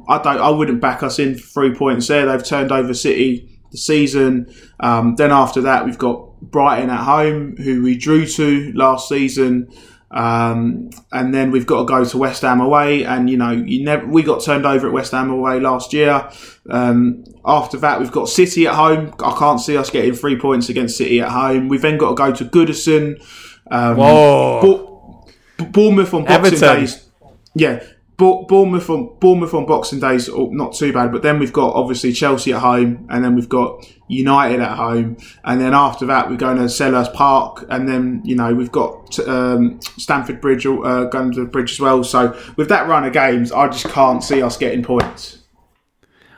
[0.09, 2.25] I don't, I wouldn't back us in for three points there.
[2.25, 4.53] They've turned over City the season.
[4.81, 9.69] Um, then after that, we've got Brighton at home, who we drew to last season.
[10.15, 13.83] Um, and then we've got to go to West Ham away, and you know, you
[13.83, 16.29] never we got turned over at West Ham away last year.
[16.69, 19.13] Um, after that, we've got City at home.
[19.19, 21.67] I can't see us getting three points against City at home.
[21.67, 23.21] We've then got to go to Goodison.
[23.69, 24.61] Um, Whoa.
[24.61, 26.79] Bo- Bournemouth on Boxing Everton.
[26.79, 27.09] Days.
[27.53, 27.83] Yeah,
[28.17, 31.11] Bournemouth on Bournemouth on Boxing Days, oh, not too bad.
[31.11, 35.17] But then we've got obviously Chelsea at home, and then we've got United at home,
[35.43, 39.19] and then after that we're going to Selhurst Park, and then you know we've got
[39.27, 42.03] um, Stamford Bridge uh, going to the bridge as well.
[42.03, 45.39] So with that run of games, I just can't see us getting points.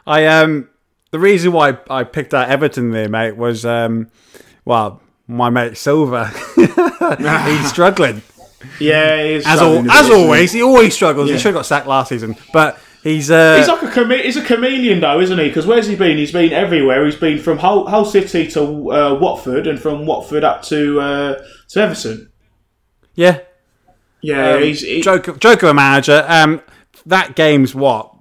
[0.08, 0.70] I um
[1.12, 4.10] the reason why I picked out Everton there, mate, was um
[4.66, 6.26] well my mate Silver.
[6.56, 8.24] He's struggling
[8.80, 10.52] Yeah, he as al- as bit, always.
[10.52, 11.28] He always struggles.
[11.30, 11.36] Yeah.
[11.36, 14.38] He should have got sacked last season, but he's uh He's like a chame- he's
[14.38, 15.48] a chameleon though, isn't he?
[15.48, 16.18] Because where's he been?
[16.18, 17.06] He's been everywhere.
[17.06, 21.44] He's been from Hull, Hull City to uh, Watford, and from Watford up to uh,
[21.70, 22.30] to Everton.
[23.16, 23.40] yeah.
[24.22, 26.26] Yeah, Um, he's he, joke, joke of a manager.
[26.28, 26.60] Um,
[27.06, 28.12] that game's what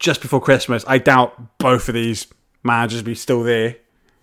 [0.00, 0.82] just before Christmas.
[0.88, 2.26] I doubt both of these
[2.64, 3.76] managers will be still there.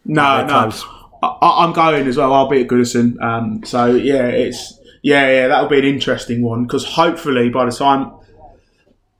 [0.06, 0.48] no, no.
[0.48, 0.84] clubs.
[1.22, 2.34] I, I- I'm going as well.
[2.34, 3.22] I'll be at Goodison.
[3.22, 5.48] Um, so yeah, it's yeah, yeah.
[5.48, 8.14] That'll be an interesting one because hopefully by the time.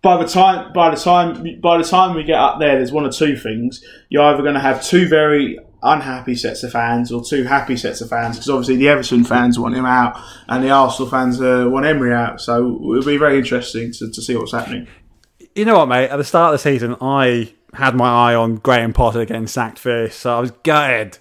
[0.02, 3.06] By the time, by the time, by the time we get up there, there's one
[3.06, 3.84] or two things.
[4.08, 8.02] You're either going to have two very unhappy sets of fans or two happy sets
[8.02, 11.66] of fans because obviously the Everton fans want him out and the Arsenal fans uh,
[11.70, 12.42] want Emery out.
[12.42, 14.88] So it'll be very interesting to, to see what's happening.
[15.56, 16.10] You know what, mate?
[16.10, 19.80] At the start of the season, I had my eye on Graham Potter getting sacked
[19.80, 21.18] first, so I was gutted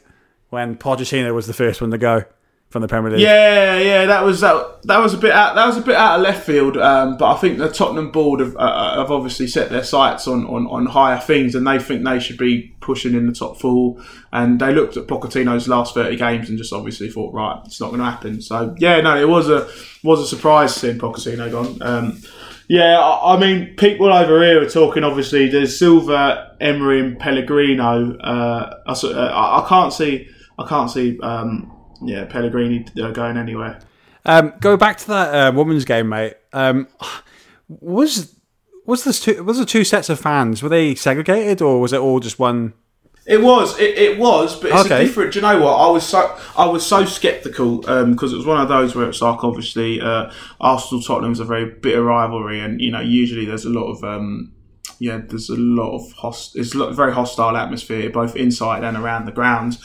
[0.50, 2.24] when Pochettino was the first one to go
[2.70, 3.20] from the Premier League.
[3.20, 6.18] Yeah, yeah, that was that, that was a bit out, that was a bit out
[6.18, 6.76] of left field.
[6.76, 10.44] Um, but I think the Tottenham board have, uh, have obviously set their sights on,
[10.46, 14.02] on, on higher things, and they think they should be pushing in the top four.
[14.32, 17.88] And they looked at Pochettino's last thirty games and just obviously thought, right, it's not
[17.88, 18.42] going to happen.
[18.42, 19.66] So yeah, no, it was a
[20.04, 21.80] was a surprise seeing Pochettino gone.
[21.80, 22.20] Um,
[22.68, 25.04] yeah, I, I mean, people over here are talking.
[25.04, 27.80] Obviously, there's Silva, Emery, and Pellegrini.
[27.80, 30.28] Uh, I, uh, I can't see,
[30.58, 31.18] I can't see.
[31.20, 33.80] Um, yeah, Pellegrini uh, going anywhere.
[34.24, 36.34] Um, go back to that uh, women's game, mate.
[36.52, 36.88] Um,
[37.68, 38.34] was
[38.86, 42.00] was this two was the two sets of fans were they segregated or was it
[42.00, 42.72] all just one?
[43.26, 45.02] It was, it, it was, but it's Okay.
[45.02, 45.34] a different.
[45.34, 45.74] Do you know what?
[45.74, 49.20] I was so I was so sceptical because it was one of those where it's
[49.20, 50.30] like obviously uh,
[50.60, 54.52] Arsenal Tottenham's a very bitter rivalry, and you know usually there's a lot of um,
[54.98, 58.96] yeah there's a lot of host it's a lot, very hostile atmosphere both inside and
[58.96, 59.76] around the ground.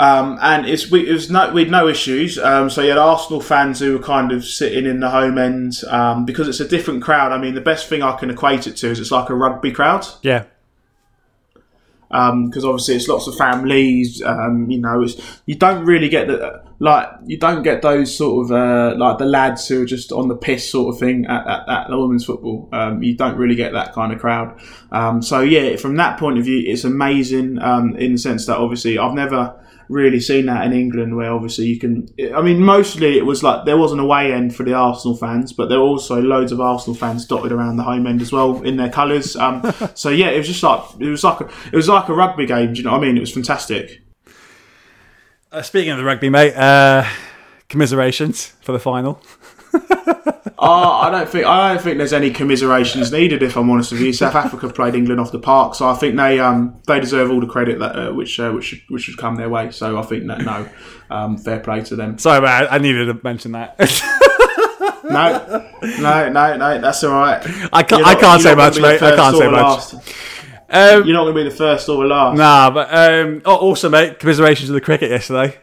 [0.00, 2.38] Um, and it's we it was no we had no issues.
[2.38, 5.74] Um, so you had Arsenal fans who were kind of sitting in the home end
[5.88, 7.32] um, because it's a different crowd.
[7.32, 9.72] I mean, the best thing I can equate it to is it's like a rugby
[9.72, 10.44] crowd Yeah.
[12.08, 14.22] because obviously it's lots of families.
[14.22, 18.46] Um, you know, it's, you don't really get the like you don't get those sort
[18.46, 21.46] of uh, like the lads who are just on the piss sort of thing at,
[21.46, 22.70] at, at the women's football.
[22.72, 24.58] Um, you don't really get that kind of crowd.
[24.90, 28.56] Um, so yeah, from that point of view, it's amazing um, in the sense that
[28.56, 29.56] obviously I've never
[29.90, 33.64] really seen that in England where obviously you can I mean mostly it was like
[33.64, 36.60] there was an away end for the Arsenal fans but there were also loads of
[36.60, 39.34] Arsenal fans dotted around the home end as well in their colours.
[39.36, 39.62] Um,
[39.94, 42.46] so yeah it was just like it was like a, it was like a rugby
[42.46, 43.16] game do you know what I mean?
[43.16, 44.00] It was fantastic.
[45.52, 47.04] Uh, speaking of the rugby, mate, uh,
[47.68, 49.20] commiserations for the final.
[50.62, 53.42] Oh, I don't think I don't think there's any commiserations needed.
[53.42, 56.16] If I'm honest with you, South Africa played England off the park, so I think
[56.16, 59.16] they um, they deserve all the credit that uh, which uh, which should, which should
[59.16, 59.70] come their way.
[59.70, 60.68] So I think that no,
[61.08, 62.18] um, fair play to them.
[62.18, 63.76] Sorry, man, I needed to mention that.
[65.02, 67.42] No, no, no, no, that's all right.
[67.72, 69.02] I can't, You're I can't say much, mate.
[69.02, 69.60] I can't say much.
[69.60, 69.94] last.
[70.68, 72.36] Um, You're not going to be the first or the last.
[72.36, 75.58] nah, but um, oh, also, mate, commiserations of the cricket yesterday.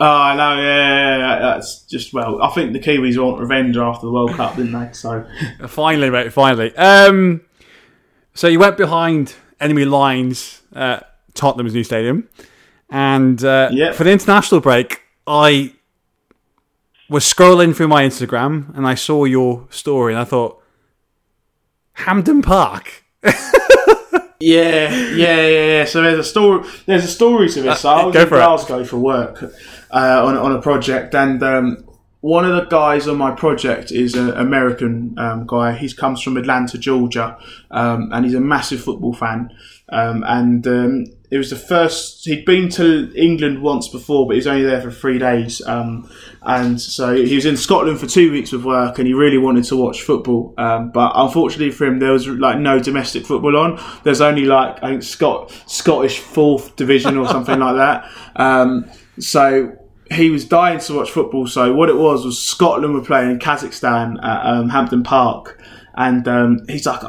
[0.00, 0.60] Oh, I know.
[0.60, 2.42] Yeah, yeah, yeah, that's just well.
[2.42, 4.92] I think the Kiwis want revenge after the World Cup, didn't they?
[4.92, 5.24] So
[5.68, 6.74] finally, mate, finally.
[6.76, 7.42] Um,
[8.34, 12.28] so you went behind enemy lines at Tottenham's new stadium,
[12.90, 13.94] and uh, Yep.
[13.94, 15.72] for the international break, I
[17.08, 20.60] was scrolling through my Instagram and I saw your story, and I thought,
[21.92, 23.04] Hampden Park.
[24.40, 25.84] Yeah, yeah, yeah, yeah.
[25.84, 26.68] So there's a story.
[26.86, 27.80] There's a story to this.
[27.80, 28.28] So I was go in.
[28.28, 29.42] Glasgow for work
[29.90, 31.84] uh, on on a project, and um,
[32.24, 35.74] one of the guys on my project is an American um, guy.
[35.74, 37.36] He comes from Atlanta, Georgia,
[37.70, 39.54] um, and he's a massive football fan.
[39.90, 44.38] Um, and um, it was the first he'd been to England once before, but he
[44.38, 45.60] was only there for three days.
[45.66, 46.08] Um,
[46.40, 49.64] and so he was in Scotland for two weeks with work, and he really wanted
[49.64, 50.54] to watch football.
[50.56, 53.78] Um, but unfortunately for him, there was like no domestic football on.
[54.02, 58.90] There's only like I think Scot Scottish fourth division or something like that.
[59.18, 59.78] So
[60.10, 61.46] he was dying to watch football.
[61.46, 65.60] So what it was was Scotland were playing Kazakhstan at um, Hampden Park,
[65.94, 67.02] and um, he's like.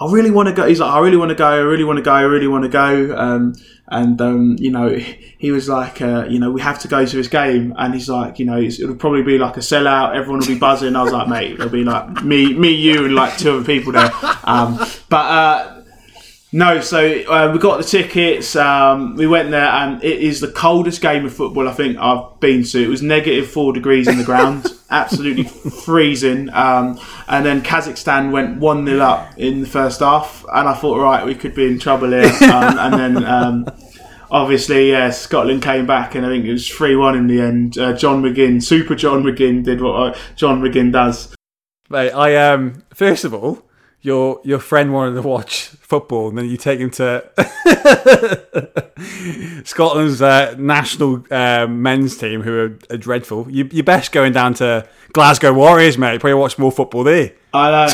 [0.00, 0.64] I really want to go.
[0.68, 1.44] He's like, I really want to go.
[1.44, 2.12] I really want to go.
[2.12, 3.16] I really want to go.
[3.16, 3.54] Um,
[3.88, 4.90] and um, you know,
[5.38, 7.74] he was like, uh, you know, we have to go to this game.
[7.76, 10.14] And he's like, you know, it'll probably be like a sellout.
[10.14, 10.96] Everyone will be buzzing.
[10.96, 13.92] I was like, mate, it'll be like me, me, you, and like two other people
[13.92, 14.10] there.
[14.44, 15.77] Um, but uh,
[16.52, 18.56] no, so uh, we got the tickets.
[18.56, 22.40] Um, we went there, and it is the coldest game of football I think I've
[22.40, 22.82] been to.
[22.82, 26.48] It was negative four degrees in the ground, absolutely freezing.
[26.50, 30.98] Um, and then Kazakhstan went one 0 up in the first half, and I thought,
[30.98, 32.32] right, we could be in trouble here.
[32.48, 33.24] Um, and then.
[33.24, 33.66] Um,
[34.30, 37.78] Obviously, yeah, Scotland came back, and I think it was three-one in the end.
[37.78, 41.34] Uh, John McGinn, Super John McGinn, did what uh, John McGinn does.
[41.88, 43.62] Mate, I um first of all,
[44.00, 47.28] your your friend wanted to watch football, and then you take him to
[49.64, 53.50] Scotland's uh, national uh, men's team, who are, are dreadful.
[53.50, 56.14] You you best going down to Glasgow Warriors, mate.
[56.14, 57.32] You probably watch more football there.
[57.52, 57.88] I know.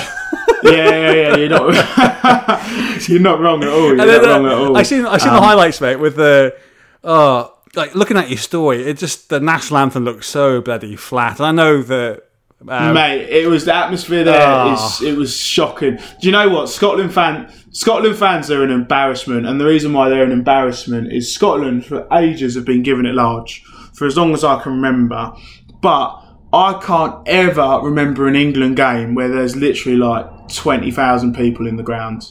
[0.70, 1.36] yeah, yeah, yeah.
[1.36, 3.08] You're not.
[3.08, 3.86] you're not wrong at all.
[3.86, 4.76] You're not then, uh, wrong at all.
[4.76, 6.54] I seen I seen the highlights, mate, with the
[7.02, 8.82] oh, like looking at your story.
[8.84, 11.40] It just the national anthem looks so bloody flat.
[11.40, 12.24] And I know that.
[12.66, 14.72] Um, Mate, it was the atmosphere there.
[14.72, 15.96] Is it was shocking.
[15.96, 17.52] Do you know what Scotland fan?
[17.72, 22.06] Scotland fans are an embarrassment, and the reason why they're an embarrassment is Scotland for
[22.12, 25.34] ages have been given it large for as long as I can remember.
[25.82, 26.20] But
[26.52, 31.76] I can't ever remember an England game where there's literally like twenty thousand people in
[31.76, 32.30] the ground.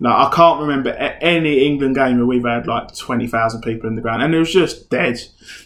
[0.00, 3.94] Like I can't remember any England game where we've had like twenty thousand people in
[3.94, 5.20] the ground, and it was just dead.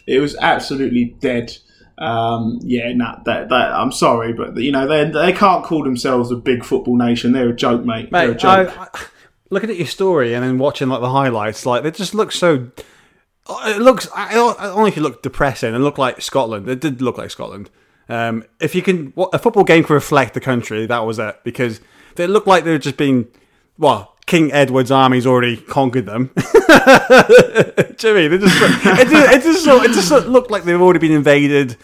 [0.06, 1.56] It was absolutely dead.
[1.96, 6.30] Um, yeah, nah, that, that, I'm sorry, but you know they they can't call themselves
[6.30, 7.32] a big football nation.
[7.32, 8.10] They're a joke, mate.
[8.10, 8.78] They're a Mate, joke.
[8.78, 9.06] I, I,
[9.50, 12.70] looking at your story and then watching like the highlights, like they just look so.
[13.48, 14.08] It looks.
[14.14, 16.68] I, I only if you look depressing and look like Scotland.
[16.68, 17.70] It did look like Scotland.
[18.08, 20.86] Um, if you can, what, a football game can reflect the country.
[20.86, 21.80] That was it because
[22.16, 23.28] they looked like they're just being.
[23.78, 26.30] Well, King Edward's army's already conquered them.
[27.98, 28.56] Jimmy, they just.
[28.86, 31.76] It just, it just, it just looked like they've already been invaded.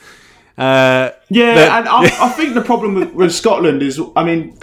[0.57, 4.59] Uh, Yeah, and I, I think the problem with, with Scotland is, I mean,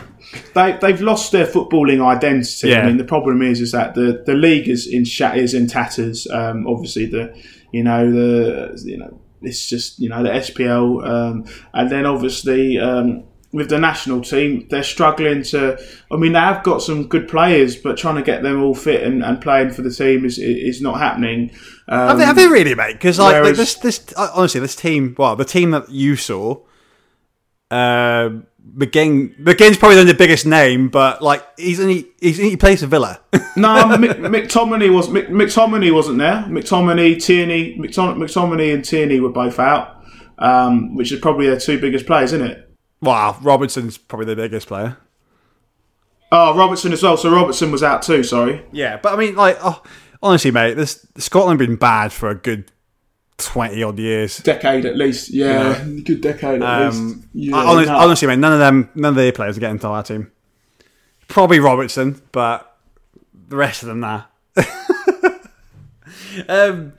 [0.53, 2.69] they they've lost their footballing identity.
[2.69, 2.81] Yeah.
[2.81, 5.67] I mean, the problem is is that the, the league is in shat is in
[5.67, 6.27] tatters.
[6.29, 7.35] Um, obviously, the
[7.71, 12.79] you know the you know it's just you know the SPL, um, and then obviously.
[12.79, 13.23] Um,
[13.57, 15.77] with the national team, they're struggling to.
[16.11, 19.01] I mean, they have got some good players, but trying to get them all fit
[19.01, 21.51] and, and playing for the team is is not happening.
[21.89, 22.93] Um, have, they, have they really, mate?
[22.93, 25.15] Because like, whereas- this, this uh, honestly, this team.
[25.17, 26.61] Well, the team that you saw,
[27.71, 28.29] uh,
[28.75, 29.39] McGinn.
[29.41, 33.19] McGinn's probably the biggest name, but like he's only he's he plays for Villa.
[33.57, 36.45] No, Mick, McTominay was Mick, McTominay wasn't there.
[36.47, 40.03] McTominay, Tierney, McTom, McTominay and Tierney were both out,
[40.37, 42.66] um, which is probably their two biggest players, isn't it?
[43.01, 44.97] Wow, Robertson's probably the biggest player.
[46.31, 47.15] Oh, Robertson as well.
[47.17, 48.23] So Robertson was out too.
[48.23, 48.63] Sorry.
[48.71, 49.81] Yeah, but I mean, like, oh,
[50.21, 52.69] honestly, mate, this Scotland been bad for a good
[53.37, 54.37] twenty odd years.
[54.37, 55.29] Decade at least.
[55.29, 56.97] Yeah, good decade at least.
[56.99, 57.89] Um, Yeah, honest.
[57.89, 60.31] Honestly, mate, none of them, none of their players are getting into our team.
[61.29, 62.77] Probably Robertson, but
[63.47, 64.23] the rest of them, nah.
[66.49, 66.93] um,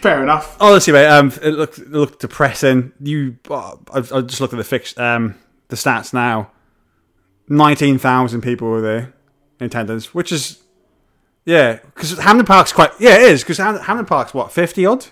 [0.00, 0.56] fair enough.
[0.60, 2.92] honestly, mate, um, it looked it looked depressing.
[3.00, 5.36] You, uh, I've, I've just looked at the fix, um,
[5.72, 6.50] the stats now.
[7.48, 9.12] Nineteen thousand people were there
[9.58, 10.62] in attendance, which is,
[11.44, 15.06] yeah, because Hampden Park's quite, yeah, it is because Hampden Park's what fifty odd.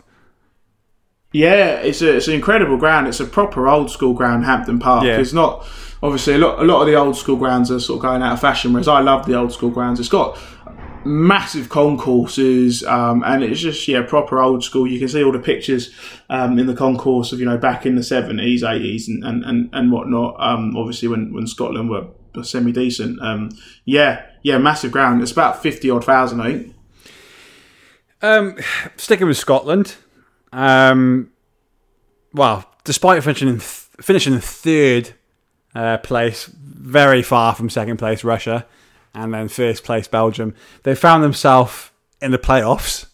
[1.32, 3.08] Yeah, it's a, it's an incredible ground.
[3.08, 5.04] It's a proper old school ground, Hampden Park.
[5.04, 5.18] Yeah.
[5.18, 5.66] It's not
[6.02, 6.60] obviously a lot.
[6.60, 8.72] A lot of the old school grounds are sort of going out of fashion.
[8.72, 9.98] Whereas I love the old school grounds.
[10.00, 10.36] It's got
[11.04, 14.86] massive concourses, um, and it's just yeah, proper old school.
[14.86, 15.94] You can see all the pictures
[16.28, 19.70] um, in the concourse of you know back in the seventies, eighties, and, and and
[19.72, 20.36] and whatnot.
[20.38, 22.08] Um, obviously, when when Scotland were,
[22.42, 23.20] semi decent.
[23.22, 23.50] Um,
[23.84, 25.22] yeah, yeah, massive ground.
[25.22, 26.74] It's about fifty odd thousand, I think.
[28.22, 28.56] Um,
[28.96, 29.96] sticking with Scotland,
[30.52, 31.30] um,
[32.32, 35.14] well, despite finishing in th- finishing third
[35.74, 38.66] uh, place, very far from second place Russia,
[39.14, 43.06] and then first place Belgium, they found themselves in the playoffs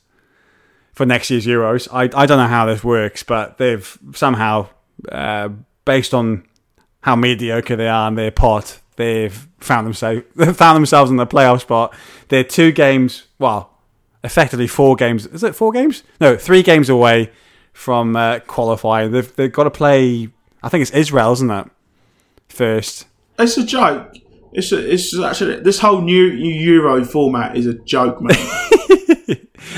[0.93, 1.89] for next year's Euros.
[1.93, 4.69] I I don't know how this works, but they've somehow,
[5.11, 5.51] uh,
[5.85, 6.45] based on
[7.03, 10.23] how mediocre they are in their pot, they've found themselves
[10.57, 11.95] found themselves in the playoff spot.
[12.29, 13.71] They're two games, well,
[14.25, 15.27] effectively four games.
[15.27, 16.03] Is it four games?
[16.21, 17.31] No, three games away
[17.73, 19.13] from uh, qualifying.
[19.13, 20.29] They've they've got to play.
[20.63, 21.71] I think it's Israel, isn't it?
[22.49, 23.07] First.
[23.39, 24.17] It's a joke.
[24.57, 28.35] It's a, it's actually this whole new, Euro format is a joke, man.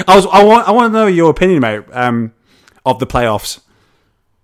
[0.06, 2.32] I was I want I want to know your opinion, mate, um,
[2.86, 3.60] of the playoffs.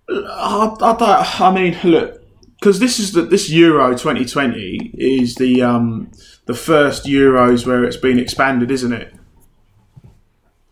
[0.09, 1.37] I, I.
[1.39, 2.21] I mean, look,
[2.59, 6.11] because this is the this Euro 2020 is the um
[6.47, 9.13] the first Euros where it's been expanded, isn't it?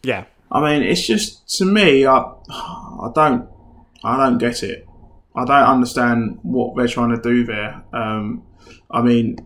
[0.04, 0.26] Yeah.
[0.52, 2.18] I mean, it's just to me, I
[2.50, 3.48] I don't
[4.04, 4.86] I don't get it.
[5.34, 7.82] I don't understand what they're trying to do there.
[7.94, 8.44] Um,
[8.92, 9.38] I mean,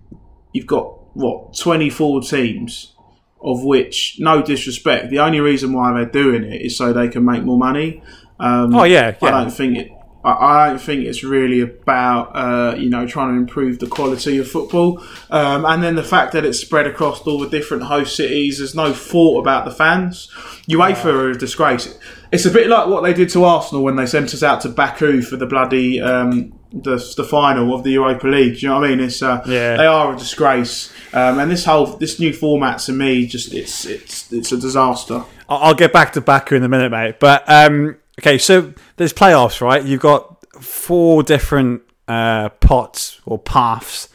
[0.57, 2.93] you've got what 24 teams,
[3.41, 7.23] of which, no disrespect, the only reason why they're doing it is so they can
[7.23, 8.01] make more money.
[8.39, 9.91] Um, Oh yeah, I don't think it.
[10.23, 14.37] I, I don't think it's really about uh, you know trying to improve the quality
[14.37, 18.15] of football, um, and then the fact that it's spread across all the different host
[18.15, 18.57] cities.
[18.57, 20.29] There's no thought about the fans.
[20.67, 21.97] UEFA are a disgrace.
[22.31, 24.69] It's a bit like what they did to Arsenal when they sent us out to
[24.69, 28.55] Baku for the bloody um, the the final of the Europa League.
[28.55, 28.99] Do you know what I mean?
[29.01, 29.77] It's uh, Yeah.
[29.77, 33.85] they are a disgrace, um, and this whole this new format to me just it's
[33.85, 35.23] it's it's a disaster.
[35.49, 37.19] I'll I'll get back to Baku in a minute, mate.
[37.19, 39.83] But um, okay, so there's playoffs, right?
[39.83, 44.09] You've got four different uh, pots or paths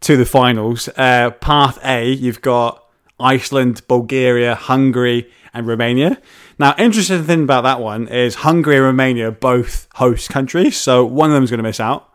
[0.00, 0.88] to the finals.
[0.96, 2.84] Uh, path A, you've got
[3.18, 6.20] Iceland, Bulgaria, Hungary, and Romania.
[6.58, 11.04] Now, interesting thing about that one is Hungary and Romania are both host countries, so
[11.04, 12.12] one of them is going to miss out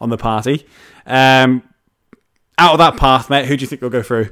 [0.00, 0.66] on the party.
[1.06, 1.62] Um,
[2.58, 4.28] out of that path, mate, who do you think will go through?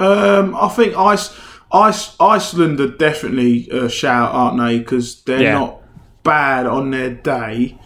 [0.00, 1.30] Um, I think Ice,
[1.72, 4.78] Ice, Iceland are definitely a shout, aren't they?
[4.80, 5.58] Because they're Yeah.
[5.58, 5.82] not
[6.24, 7.78] bad on their day.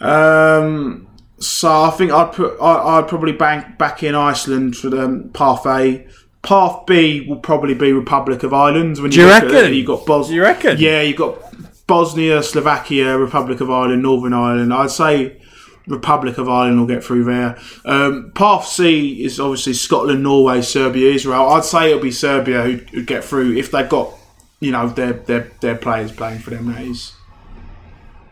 [0.00, 1.08] Um,
[1.38, 5.66] so I think I'd put I, I'd probably bank back in Iceland for the path
[5.66, 6.06] A.
[6.42, 8.98] Path B will probably be Republic of Ireland.
[8.98, 9.72] When Do you at reckon?
[9.72, 10.76] it, You've got Bos- You reckon?
[10.78, 11.38] Yeah, you've got
[11.86, 14.72] Bosnia, Slovakia, Republic of Ireland, Northern Ireland.
[14.74, 15.40] I'd say
[15.86, 17.58] Republic of Ireland will get through there.
[17.84, 21.48] Um, path C is obviously Scotland, Norway, Serbia, Israel.
[21.50, 24.12] I'd say it'll be Serbia who who'd get through if they've got,
[24.60, 26.72] you know, their their their players playing for them.
[26.72, 27.12] That is.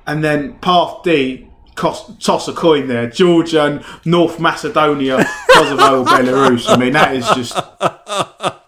[0.06, 1.48] And then path D,
[1.80, 3.08] cost, toss a coin there.
[3.08, 6.68] Georgia, North Macedonia, Kosovo, Belarus.
[6.68, 7.56] I mean, that is just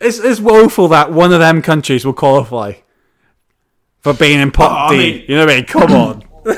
[0.00, 2.72] It's, it's woeful that one of them countries will qualify
[4.00, 4.98] for being in pot I D.
[4.98, 5.64] mean- you know what I mean?
[5.66, 6.24] Come on.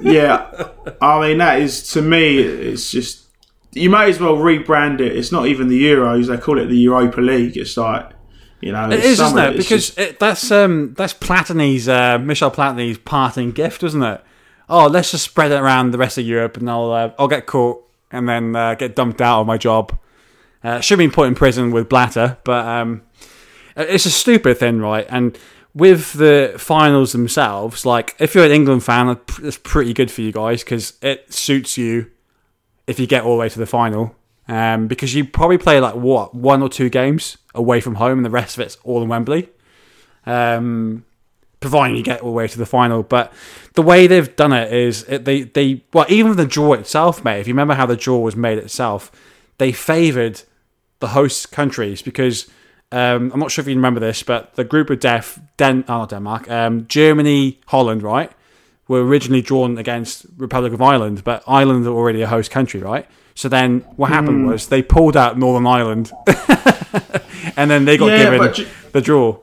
[0.00, 0.68] yeah.
[1.00, 2.38] I mean, that is to me.
[2.38, 3.26] It's just
[3.72, 5.16] you may as well rebrand it.
[5.16, 7.56] It's not even the Euros; they call it the Europa League.
[7.58, 8.10] It's like
[8.60, 9.56] you know, It is, isn't it?
[9.56, 14.22] Because it, that's um, that's Platini's uh, Michel Platini's parting gift, isn't it?
[14.68, 17.46] oh, let's just spread it around the rest of Europe, and I'll uh, I'll get
[17.46, 19.98] caught and then uh, get dumped out of my job.
[20.62, 23.02] Uh, should have been put in prison with Blatter, but um,
[23.76, 25.06] it's a stupid thing, right?
[25.08, 25.38] And
[25.74, 30.32] with the finals themselves, like if you're an England fan, it's pretty good for you
[30.32, 32.10] guys because it suits you
[32.86, 34.16] if you get all the way to the final.
[34.48, 38.24] Um, because you probably play like what one or two games away from home, and
[38.24, 39.50] the rest of it's all in Wembley.
[40.24, 41.04] Um,
[41.60, 43.02] providing you get all the way to the final.
[43.02, 43.32] But
[43.74, 47.40] the way they've done it is they they well even the draw itself, mate.
[47.40, 49.10] If you remember how the draw was made itself,
[49.58, 50.42] they favoured
[51.00, 52.48] the host countries because
[52.90, 56.06] um, I'm not sure if you remember this, but the group of death, Den- oh,
[56.06, 58.32] Denmark, um, Germany, Holland, right,
[58.88, 63.06] were originally drawn against Republic of Ireland, but Ireland are already a host country, right?
[63.38, 64.46] So then what happened Hmm.
[64.48, 66.10] was they pulled out Northern Ireland,
[67.56, 69.36] and then they got Yeah, given you- the draw.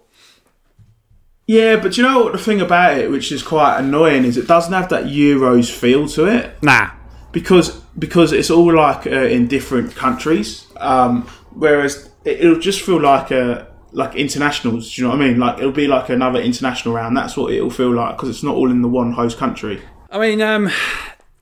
[1.47, 4.47] Yeah, but you know what the thing about it, which is quite annoying, is it
[4.47, 6.89] doesn't have that Euros feel to it Nah,
[7.31, 10.65] because because it's all like uh, in different countries.
[10.75, 11.21] Um,
[11.53, 14.93] whereas it, it'll just feel like a like internationals.
[14.93, 15.39] Do you know what I mean?
[15.39, 17.15] Like it'll be like another international round.
[17.15, 19.79] That's what it'll feel like because it's not all in the one host country.
[20.11, 20.69] I mean, um,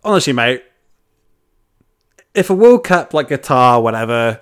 [0.04, 0.64] honestly, mate,
[2.34, 4.42] if a World Cup like Qatar, whatever,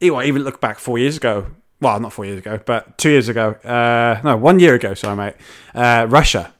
[0.00, 1.46] even even look back four years ago.
[1.80, 3.50] Well, not four years ago, but two years ago.
[3.62, 4.94] Uh, no, one year ago.
[4.94, 5.34] Sorry, mate.
[5.74, 6.54] Uh, Russia.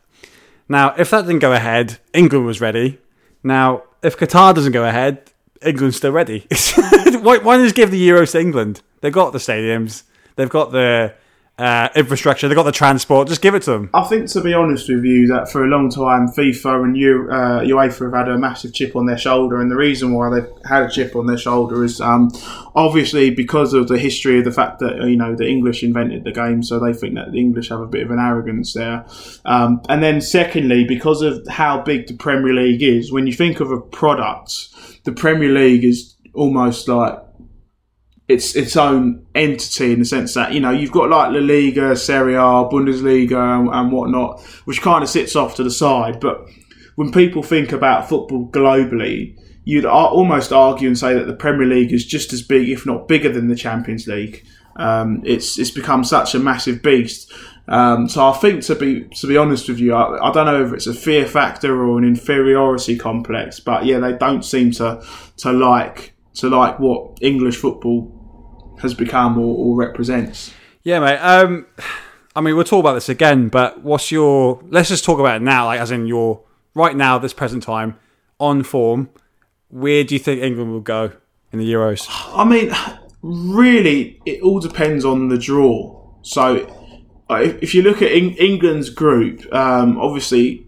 [0.69, 2.99] Now, if that didn't go ahead, England was ready.
[3.43, 5.31] Now, if Qatar doesn't go ahead,
[5.63, 6.47] England's still ready.
[6.77, 8.83] why, why not just give the Euros to England?
[9.01, 10.03] They've got the stadiums.
[10.35, 11.15] They've got the
[11.59, 12.49] uh, infrastructure.
[12.49, 13.29] They've got the transport.
[13.29, 13.91] Just give it to them.
[13.95, 17.29] I think, to be honest with you, that for a long time FIFA and U,
[17.31, 20.49] uh, UEFA have had a massive chip on their shoulder, and the reason why they've
[20.69, 22.31] had a chip on their shoulder is um,
[22.75, 26.33] obviously because of the history of the fact that you know the English invented the
[26.33, 29.07] game, so they think that the English have a bit of an arrogance there.
[29.47, 33.61] Um, and then secondly, because of how big the Premier League is, when you think
[33.61, 34.69] of a product,
[35.05, 37.19] the Premier League is almost like
[38.29, 41.95] it's its own entity in the sense that you know you've got like La Liga,
[41.95, 46.19] Serie A, Bundesliga, and, and whatnot, which kind of sits off to the side.
[46.21, 46.49] But
[46.97, 51.93] when people think about football globally, you'd almost argue and say that the Premier League
[51.93, 54.45] is just as big, if not bigger, than the Champions League.
[54.77, 57.33] Um, it's it's become such a massive beast.
[57.69, 60.65] Um, so I think to be to be honest with you, I, I don't know
[60.65, 65.05] if it's a fear factor or an inferiority complex, but yeah, they don't seem to
[65.39, 68.16] to like to like what English football
[68.87, 70.53] has become or, or represents.
[70.83, 71.19] Yeah, mate.
[71.19, 71.67] Um,
[72.35, 74.63] I mean, we'll talk about this again, but what's your?
[74.69, 76.43] Let's just talk about it now, like as in your
[76.75, 77.99] right now, this present time,
[78.39, 79.09] on form.
[79.69, 81.13] Where do you think England will go
[81.53, 82.07] in the Euros?
[82.09, 82.71] I mean,
[83.23, 86.09] really, it all depends on the draw.
[86.23, 86.73] So,
[87.31, 90.67] if, if you look at England's group, um, obviously,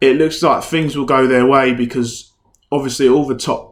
[0.00, 2.32] it looks like things will go their way because
[2.70, 3.67] obviously all the top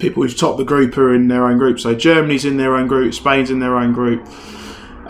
[0.00, 1.78] people who've topped the group are in their own group.
[1.78, 4.26] So Germany's in their own group, Spain's in their own group,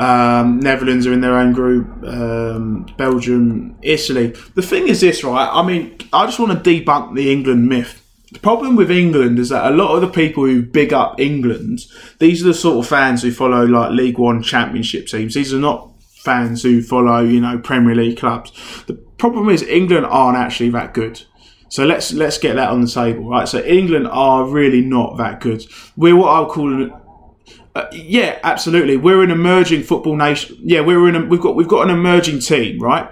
[0.00, 4.28] um, Netherlands are in their own group, um, Belgium, Italy.
[4.54, 5.48] The thing is this, right?
[5.50, 7.96] I mean, I just want to debunk the England myth.
[8.32, 11.86] The problem with England is that a lot of the people who big up England,
[12.18, 15.34] these are the sort of fans who follow like League One Championship teams.
[15.34, 18.52] These are not fans who follow, you know, Premier League clubs.
[18.86, 21.24] The problem is England aren't actually that good.
[21.70, 23.48] So let's let's get that on the table, right?
[23.48, 25.64] So England are really not that good.
[25.96, 26.90] We're what I'll call
[27.74, 28.96] uh, yeah, absolutely.
[28.96, 30.56] We're an emerging football nation.
[30.60, 31.14] Yeah, we're in.
[31.14, 33.08] A, we've got we've got an emerging team, right?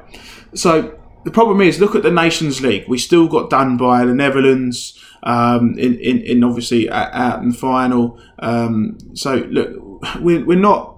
[0.55, 2.89] So the problem is, look at the Nations League.
[2.89, 7.57] We still got done by the Netherlands um, in, in in obviously out in the
[7.57, 8.21] final.
[8.41, 10.97] Um, so look, we're, we're not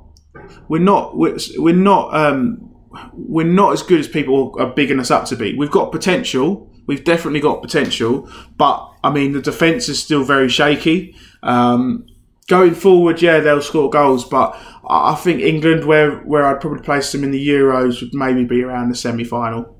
[0.68, 2.70] we're not we're, we're not um,
[3.12, 5.54] we're not as good as people are bigging us up to be.
[5.54, 6.69] We've got potential.
[6.90, 8.28] We've definitely got potential,
[8.58, 11.14] but I mean the defence is still very shaky.
[11.44, 12.04] Um,
[12.48, 14.56] going forward, yeah, they'll score goals, but
[14.88, 18.62] I think England, where where I'd probably place them in the Euros, would maybe be
[18.64, 19.76] around the semi final,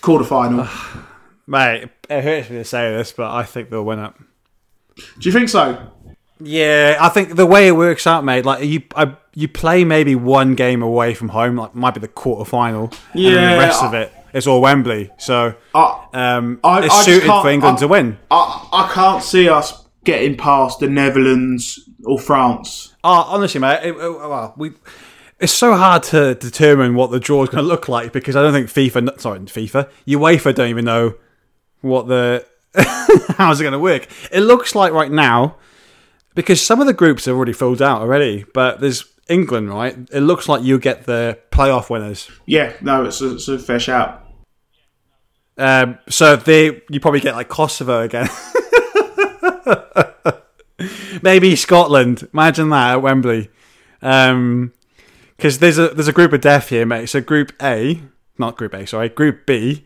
[0.00, 0.66] quarter final.
[1.46, 4.12] Mate, it hurts me to say this, but I think they'll win it.
[5.18, 5.92] Do you think so?
[6.42, 10.14] Yeah, I think the way it works out, mate, like you, I, you play maybe
[10.14, 13.58] one game away from home, like might be the quarter final, and then Yeah, the
[13.60, 15.10] rest I- of it is all Wembley.
[15.18, 18.18] So um, I- it's I suited for England I- to win.
[18.30, 22.94] I I can't see us getting past the Netherlands or France.
[23.04, 24.72] Oh, honestly, mate, it, it- well, we.
[25.38, 28.42] It's so hard to determine what the draw is going to look like because I
[28.42, 31.14] don't think FIFA, sorry, FIFA, UEFA don't even know
[31.80, 32.44] what the
[33.38, 34.06] how's it going to work.
[34.30, 35.56] It looks like right now
[36.34, 39.96] because some of the groups are already filled out already, but there's England, right?
[40.12, 42.30] It looks like you get the playoff winners.
[42.46, 44.26] Yeah, no, it's a, it's a fair shout.
[45.56, 48.28] Um, so they you probably get like Kosovo again.
[51.22, 52.28] Maybe Scotland.
[52.32, 53.50] Imagine that at Wembley.
[54.02, 54.72] Um,
[55.36, 57.06] because there's a there's a group of death here, mate.
[57.06, 58.02] So Group A,
[58.38, 59.84] not Group A, sorry, Group B.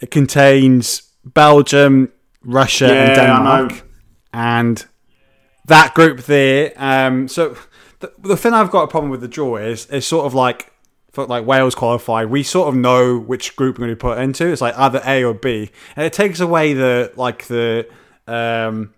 [0.00, 3.88] It contains Belgium, Russia, and Yeah, I Denmark,
[4.32, 4.84] and
[5.66, 6.72] that group there.
[6.76, 7.56] Um, so
[8.00, 10.72] the, the thing I've got a problem with the draw is it's sort of like
[11.16, 14.46] like Wales qualified, we sort of know which group we're going to be put into.
[14.48, 17.88] It's like either A or B, and it takes away the like the
[18.26, 18.92] um,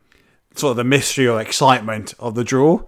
[0.56, 2.82] sort of the mystery or excitement of the draw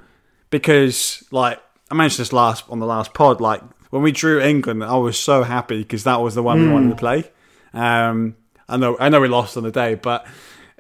[0.51, 4.85] because like I mentioned this last on the last pod, like when we drew England,
[4.85, 7.31] I was so happy because that was the one we wanted to play.
[7.73, 8.37] Um,
[8.69, 10.27] I know I know we lost on the day, but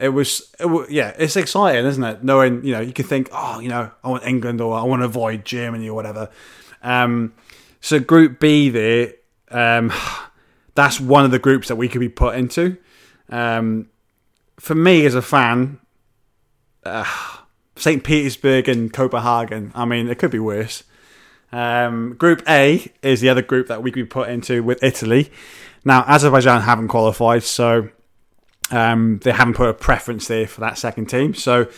[0.01, 2.24] it was, it wa yeah, it's exciting, isn't it?
[2.24, 5.03] Knowing you know you can think, oh, you know, I want England or I want
[5.03, 6.30] to avoid Germany or whatever.
[6.82, 7.34] Um,
[7.80, 9.14] so Group B there,
[9.51, 9.92] um,
[10.74, 12.78] that's one of the groups that we could be put into.
[13.28, 13.88] Um,
[14.59, 15.78] for me as a fan,
[16.84, 17.05] uh,
[17.76, 18.03] St.
[18.03, 19.72] Petersburg and Copenhagen.
[19.74, 20.82] I mean, it could be worse.
[21.53, 25.32] Um, group A is the other group that we could be put into with Italy.
[25.84, 27.88] Now, Azerbaijan haven't qualified, so
[28.70, 31.34] um, they haven't put a preference there for that second team.
[31.34, 31.68] So,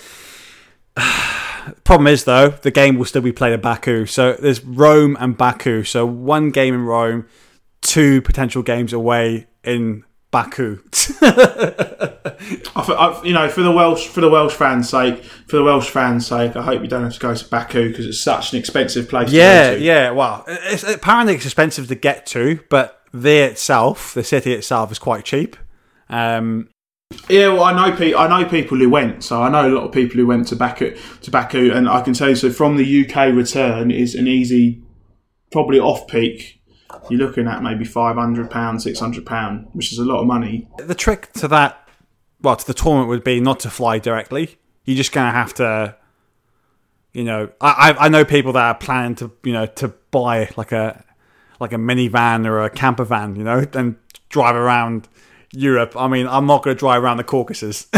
[1.84, 4.06] problem is though, the game will still be played at Baku.
[4.06, 5.84] So there's Rome and Baku.
[5.84, 7.26] So one game in Rome,
[7.80, 10.78] two potential games away in Baku.
[13.24, 16.56] You know, for the Welsh, for the Welsh fans' sake, for the Welsh fans' sake,
[16.56, 19.30] I hope you don't have to go to Baku because it's such an expensive place.
[19.30, 19.84] Yeah, to go to.
[19.84, 20.10] yeah.
[20.10, 24.98] Well, it's, apparently it's expensive to get to, but there itself, the city itself, is
[24.98, 25.56] quite cheap.
[26.08, 26.68] Um,
[27.28, 29.84] Yeah, well, I know pe- I know people who went, so I know a lot
[29.84, 32.76] of people who went to Baku to Baku, and I can tell you, so from
[32.76, 34.82] the UK return is an easy,
[35.50, 36.60] probably off peak.
[37.08, 40.26] You're looking at maybe five hundred pounds, six hundred pound, which is a lot of
[40.26, 40.68] money.
[40.78, 41.88] the trick to that,
[42.40, 44.58] well, to the tournament would be not to fly directly.
[44.84, 45.96] You're just gonna have to,
[47.12, 50.50] you know, I I I know people that are planning to, you know, to buy
[50.56, 51.04] like a
[51.60, 53.96] like a minivan or a camper van, you know, and
[54.28, 55.08] drive around
[55.52, 55.94] Europe.
[55.96, 57.86] I mean, I'm not gonna drive around the Caucasus.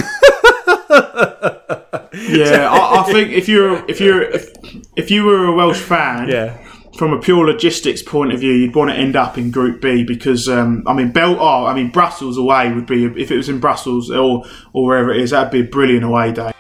[2.15, 4.53] Yeah, I, I think if you're if you're if,
[4.97, 6.57] if you were a Welsh fan, yeah.
[6.97, 10.05] from a pure logistics point of view, you'd want to end up in Group B
[10.05, 13.49] because um, I mean, Bel- oh, I mean, Brussels away would be if it was
[13.49, 16.54] in Brussels or or wherever it is, that'd be a brilliant away day.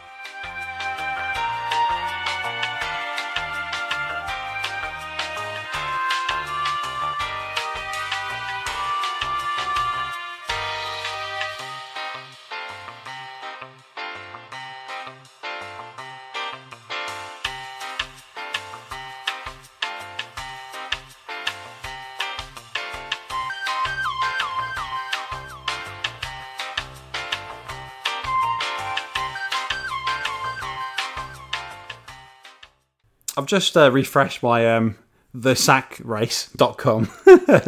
[33.55, 34.97] Just uh, refreshed my um,
[35.33, 37.07] thesackrace.com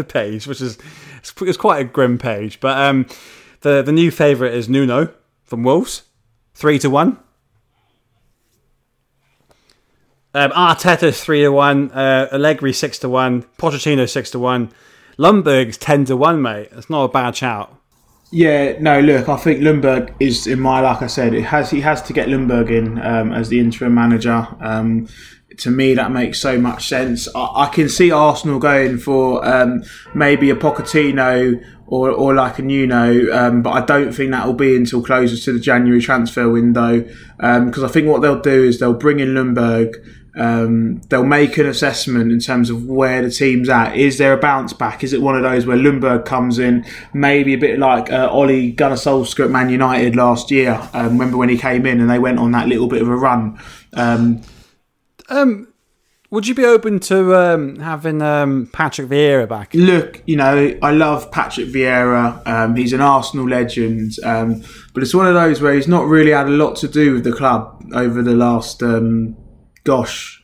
[0.09, 0.79] page, which is
[1.19, 2.59] it's, it's quite a grim page.
[2.59, 3.07] But um,
[3.61, 5.15] the the new favourite is Nuno
[5.45, 6.03] from Wolves,
[6.55, 7.19] three to one.
[10.35, 14.73] Um, Arteta's three to one, uh, Allegri six to one, Pochettino six to one,
[15.21, 16.71] Ljungberg's ten to one, mate.
[16.73, 17.73] That's not a bad shout.
[18.33, 21.81] Yeah, no, look, I think Ljungberg is in my like I said, it has he
[21.83, 24.49] has to get Ljungberg in um, as the interim manager.
[24.59, 25.07] Um,
[25.59, 27.29] to me, that makes so much sense.
[27.35, 29.85] I, I can see Arsenal going for um,
[30.15, 34.55] maybe a Pochettino or, or like a Nuno, um, but I don't think that will
[34.55, 37.01] be until closer to the January transfer window.
[37.39, 39.95] Because I think what they'll do is they'll bring in Ljungberg.
[40.39, 43.97] Um, they'll make an assessment in terms of where the team's at.
[43.97, 45.03] Is there a bounce back?
[45.03, 46.85] Is it one of those where Ljungberg comes in,
[47.15, 50.79] maybe a bit like uh, Ole Gunnar Solskjaer at Man United last year?
[50.93, 53.17] Um, remember when he came in and they went on that little bit of a
[53.17, 53.59] run?
[53.95, 54.43] Um,
[55.29, 55.69] Um,
[56.31, 59.73] would you be open to um, having um, Patrick Vieira back?
[59.75, 62.45] look, you know, I love Patrick Vieira.
[62.47, 64.63] Um, he's an Arsenal legend, um,
[64.93, 67.25] but it's one of those where he's not really had a lot to do with
[67.25, 69.37] the club over the last, um,
[69.85, 70.43] gosh,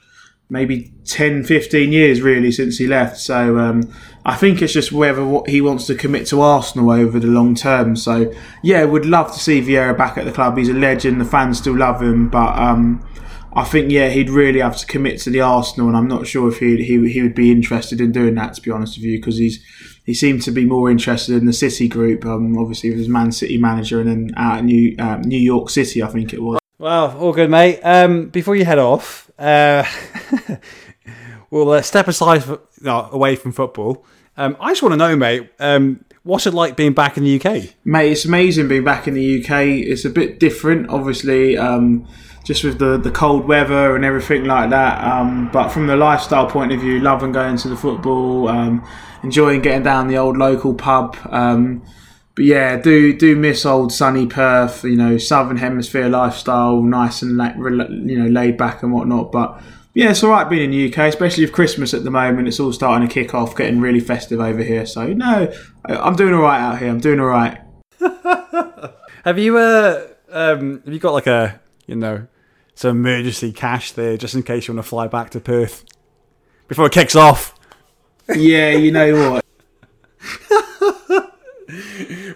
[0.49, 3.17] maybe 10, 15 years really since he left.
[3.17, 3.93] So um,
[4.25, 7.57] I think it's just whether what he wants to commit to Arsenal over the long
[7.57, 7.97] term.
[7.97, 10.57] So yeah, would love to see Vieira back at the club.
[10.57, 11.21] He's a legend.
[11.21, 12.57] The fans still love him, but.
[13.55, 16.49] I think yeah, he'd really have to commit to the Arsenal, and I'm not sure
[16.49, 18.55] if he he he would be interested in doing that.
[18.55, 19.63] To be honest with you, because he's
[20.05, 22.25] he seemed to be more interested in the City group.
[22.25, 25.71] Um, obviously, with his Man City manager, and then out at New um, New York
[25.71, 26.59] City, I think it was.
[26.79, 27.81] Well, all good, mate.
[27.83, 29.85] Um, before you head off, uh,
[31.51, 34.05] we'll uh, step aside for, no, away from football.
[34.37, 35.49] Um, I just want to know, mate.
[35.61, 37.75] Um, what's it like being back in the UK?
[37.85, 39.51] Mate, it's amazing being back in the UK.
[39.67, 42.09] It's a bit different, obviously, um,
[42.45, 45.03] just with the, the cold weather and everything like that.
[45.05, 48.87] Um, but from the lifestyle point of view, loving going to the football, um,
[49.23, 51.17] enjoying getting down the old local pub.
[51.31, 51.83] Um,
[52.35, 54.85] but yeah, do do miss old sunny Perth.
[54.85, 59.31] You know, Southern Hemisphere lifestyle, nice and la- you know laid back and whatnot.
[59.31, 59.61] But
[59.95, 62.49] yeah, it's all right being in the UK, especially with Christmas at the moment.
[62.49, 64.87] It's all starting to kick off, getting really festive over here.
[64.87, 65.53] So no,
[65.85, 66.89] I'm doing all right out here.
[66.89, 67.61] I'm doing all right.
[69.25, 72.27] Have you uh um have you got like a you know
[72.75, 75.85] some emergency cash there just in case you want to fly back to Perth
[76.69, 77.55] before it kicks off?
[78.35, 79.45] Yeah, you know what?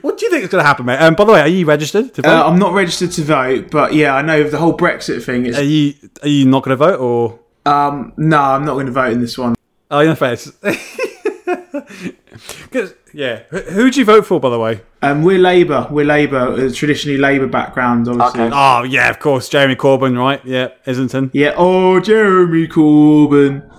[0.01, 0.99] What do you think is going to happen, mate?
[0.99, 2.31] Um, by the way, are you registered to vote?
[2.31, 5.47] Uh, I'm not registered to vote, but yeah, I know the whole Brexit thing.
[5.47, 7.39] It's are you are you not going to vote or?
[7.67, 9.55] um, no, I'm not going to vote in this one.
[9.91, 10.17] Oh, in the
[11.47, 12.13] face.
[12.71, 14.81] 'Cause- yeah, who who'd you vote for, by the way?
[15.03, 15.87] Um, we're Labour.
[15.91, 16.37] We're Labour.
[16.67, 18.43] Uh, traditionally Labour background, obviously.
[18.43, 18.51] Okay.
[18.55, 20.45] Oh, yeah, of course, Jeremy Corbyn, right?
[20.45, 21.31] Yeah, Islington.
[21.33, 21.55] Yeah.
[21.57, 23.71] Oh, Jeremy Corbyn.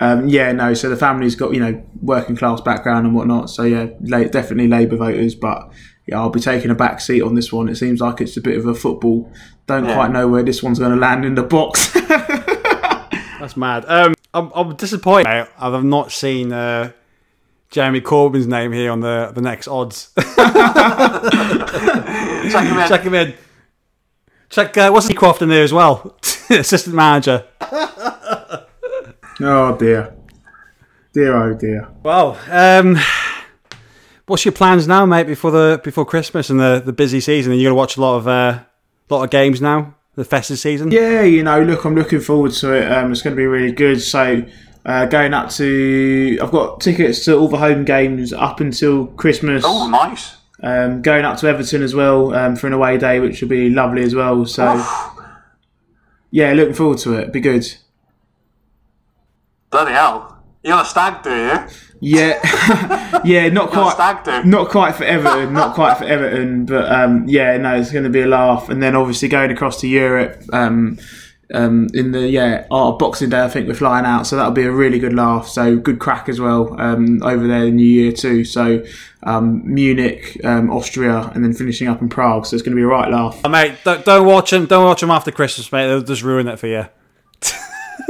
[0.00, 0.74] Um, yeah, no.
[0.74, 3.48] So the family's got you know working class background and whatnot.
[3.50, 5.34] So yeah, la- definitely Labour voters.
[5.34, 5.70] But
[6.06, 7.68] yeah, I'll be taking a back seat on this one.
[7.68, 9.30] It seems like it's a bit of a football.
[9.68, 9.94] Don't Yeah.
[9.94, 11.92] quite know where this one's going to land in the box.
[12.08, 13.84] That's mad.
[13.86, 15.46] Um, I'm, I'm disappointed.
[15.58, 16.90] I've not seen uh,
[17.72, 20.12] Jeremy Corbyn's name here on the the next odds.
[22.52, 22.88] Check him in.
[22.88, 23.34] Check him in.
[24.50, 26.18] Check uh, what's he Croft in there as well,
[26.50, 27.46] assistant manager.
[29.40, 30.14] oh dear,
[31.14, 31.88] dear oh dear.
[32.02, 32.98] Well, um,
[34.26, 35.26] what's your plans now, mate?
[35.26, 38.02] Before the before Christmas and the, the busy season, are you going to watch a
[38.02, 38.58] lot of uh,
[39.08, 39.94] lot of games now?
[40.14, 40.90] The festive season.
[40.90, 42.92] Yeah, you know, look, I'm looking forward to it.
[42.92, 44.02] Um, it's going to be really good.
[44.02, 44.44] So,
[44.84, 49.64] uh, going up to, I've got tickets to all the home games up until Christmas.
[49.66, 50.36] Oh, nice.
[50.62, 53.70] Um, going up to Everton as well um, for an away day, which will be
[53.70, 54.44] lovely as well.
[54.46, 54.84] So,
[56.30, 57.32] yeah, looking forward to it.
[57.32, 57.66] Be good.
[59.70, 60.42] Bloody hell.
[60.62, 61.58] You're a stag do, you?
[62.04, 62.40] Yeah,
[63.24, 64.44] yeah, not You're on a quite.
[64.44, 68.10] Not quite for Everton, not quite for Everton, but um, yeah, no, it's going to
[68.10, 68.68] be a laugh.
[68.68, 70.42] And then obviously going across to Europe
[71.52, 74.64] um, in the yeah our Boxing Day, I think we're flying out, so that'll be
[74.64, 75.48] a really good laugh.
[75.48, 78.44] So good crack as well um, over there in New Year too.
[78.44, 78.84] So
[79.22, 82.46] um, Munich, um, Austria, and then finishing up in Prague.
[82.46, 83.40] So it's going to be a right laugh.
[83.44, 84.66] Oh, mate, don't, don't watch them.
[84.66, 85.86] Don't watch them after Christmas, mate.
[85.86, 86.86] They'll just ruin it for you.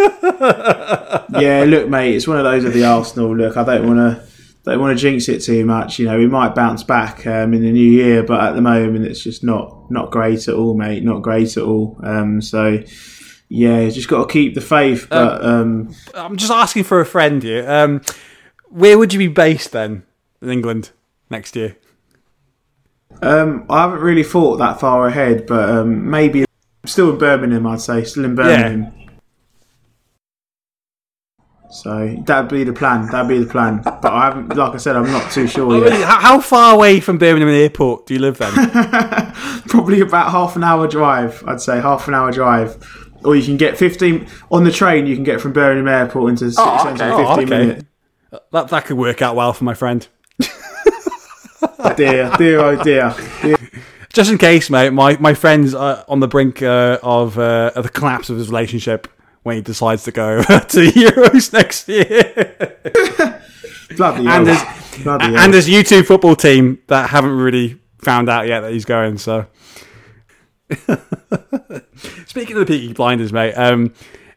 [1.38, 3.36] yeah, look, mate, it's one of those of the Arsenal.
[3.36, 4.32] Look, I don't want to.
[4.64, 5.98] Don't want to jinx it too much.
[5.98, 9.04] You know, we might bounce back um, in the new year, but at the moment,
[9.04, 11.02] it's just not not great at all, mate.
[11.02, 11.98] Not great at all.
[12.04, 12.78] Um, so,
[13.54, 15.08] yeah, you just got to keep the faith.
[15.10, 17.70] But um, I'm just asking for a friend here.
[17.70, 18.00] Um,
[18.70, 20.04] where would you be based then
[20.40, 20.90] in England
[21.28, 21.76] next year?
[23.20, 25.46] um, I haven't really thought that far ahead.
[25.46, 26.46] But um, maybe
[26.86, 28.04] still in Birmingham, I'd say.
[28.04, 28.94] Still in Birmingham.
[31.70, 33.06] So that'd be the plan.
[33.06, 33.82] That'd be the plan.
[33.82, 36.02] But I haven't, like I said, I'm not too sure yet.
[36.04, 38.52] How, how far away from Birmingham Airport do you live then?
[39.68, 41.42] Probably about half an hour drive.
[41.46, 43.01] I'd say half an hour drive.
[43.24, 45.06] Or you can get 15 on the train.
[45.06, 47.44] You can get from Birmingham Airport into city Oh, centre in 15 Oh, okay.
[47.44, 47.84] minutes.
[48.52, 50.06] that that could work out well for my friend.
[51.96, 53.14] Dear, dear, oh dear.
[53.42, 53.56] dear.
[54.12, 57.84] Just in case, mate, my, my friend's uh, on the brink uh, of, uh, of
[57.84, 59.08] the collapse of his relationship
[59.42, 60.46] when he decides to go to
[60.80, 63.40] the Euros next year.
[63.96, 64.64] Bloody and hell.
[64.66, 65.38] his, Bloody hell.
[65.38, 69.18] and his YouTube football team that haven't really found out yet that he's going.
[69.18, 69.46] So,
[72.26, 73.92] speaking of the Peaky Blinders, mate, um,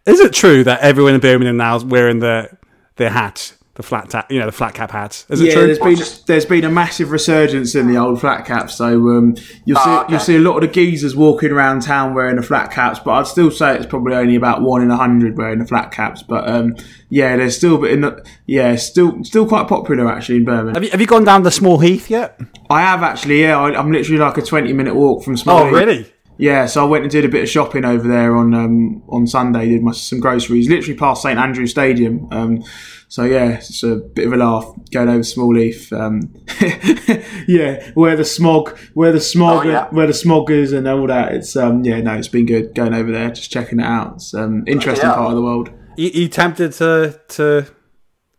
[0.06, 2.50] is it true that everyone in Birmingham now is wearing the
[2.98, 5.26] their hat, the flat ta- you know, the flat cap hats?
[5.30, 5.66] Is it yeah, true?
[5.66, 8.76] there's been there's been a massive resurgence in the old flat caps.
[8.76, 10.12] So um, you'll see Ah, okay.
[10.14, 13.00] you'll see a lot of the geezers walking around town wearing the flat caps.
[13.00, 15.92] But I'd still say it's probably only about one in a hundred wearing the flat
[15.92, 16.22] caps.
[16.22, 16.76] But um,
[17.10, 20.76] yeah, there's still but in the, yeah still still quite popular actually in Birmingham.
[20.76, 22.40] Have you, have you gone down the Small Heath yet?
[22.70, 23.42] I have actually.
[23.42, 25.64] Yeah, I, I'm literally like a 20 minute walk from Small.
[25.64, 26.12] Oh, really?
[26.38, 29.26] Yeah, so I went and did a bit of shopping over there on um, on
[29.26, 29.70] Sunday.
[29.70, 32.28] Did my some groceries, literally past St Andrews Stadium.
[32.32, 32.64] Um,
[33.08, 35.94] so yeah, it's a bit of a laugh going over Smallheath.
[35.94, 36.34] Um,
[37.48, 39.88] yeah, where the smog, where the smog, Oh, yeah.
[39.92, 41.34] where the smog is, and all that.
[41.34, 44.16] It's um, yeah, no, it's been good going over there, just checking it out.
[44.16, 45.16] It's um, interesting Yeah.
[45.16, 45.70] part of the world.
[45.98, 47.66] You, you tempted to to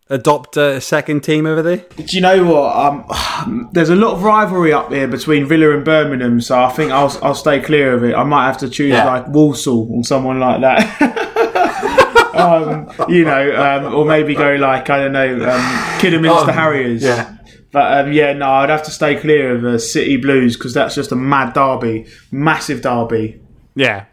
[0.08, 1.78] adopt a second team over there?
[1.96, 2.76] Do you know what?
[2.76, 6.92] Um, there's a lot of rivalry up here between Villa and Birmingham, so I think
[6.92, 8.14] I'll I'll stay clear of it.
[8.14, 9.04] I might have to choose Yeah.
[9.04, 12.32] like Walsall or someone like that.
[12.34, 17.02] um, you know, um, or maybe go like I don't know, um, Kidderminster Oh, Harriers.
[17.02, 17.32] yeah.
[17.72, 20.94] But um, yeah, no, I'd have to stay clear of the City Blues because that's
[20.94, 23.40] just a mad derby, massive derby,
[23.74, 24.04] Yeah.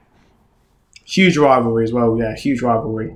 [1.05, 2.17] huge rivalry as well.
[2.17, 3.15] Yeah, huge rivalry.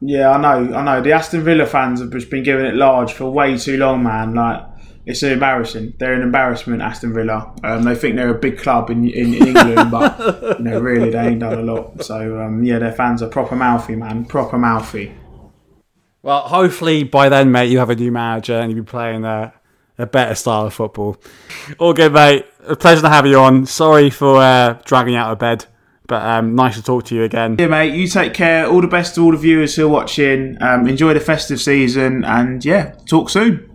[0.00, 1.02] Yeah, I know, I know.
[1.02, 4.34] The Aston Villa fans have just been giving it large for way too long, man.
[4.34, 4.62] Like
[5.06, 5.94] it's embarrassing.
[5.98, 7.54] They're an embarrassment, Aston Villa.
[7.62, 11.10] Um, they think they're a big club in, in, in England, but you know, really
[11.10, 12.02] they ain't done a lot.
[12.04, 14.24] So um, yeah, their fans are proper mouthy, man.
[14.24, 15.14] Proper mouthy.
[16.22, 19.54] Well, hopefully by then, mate, you have a new manager and you'll be playing a,
[19.96, 21.16] a better style of football.
[21.78, 22.44] All good, mate.
[22.66, 23.64] A pleasure to have you on.
[23.64, 25.66] Sorry for uh, dragging you out of bed,
[26.06, 27.56] but um, nice to talk to you again.
[27.58, 27.94] Yeah, mate.
[27.94, 28.66] You take care.
[28.66, 30.56] All the best to all the viewers who are watching.
[30.60, 33.70] Um, enjoy the festive season, and yeah, talk soon.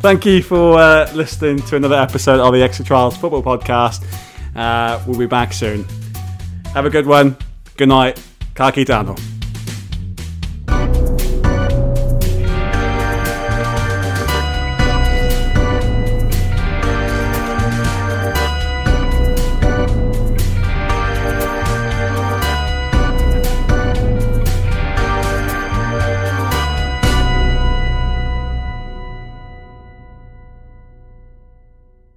[0.00, 4.04] Thank you for uh, listening to another episode of the Extra Trials Football Podcast.
[4.56, 5.84] Uh, we'll be back soon.
[6.74, 7.36] Have a good one.
[7.76, 8.20] Good night.
[8.54, 9.14] Kaki Dano.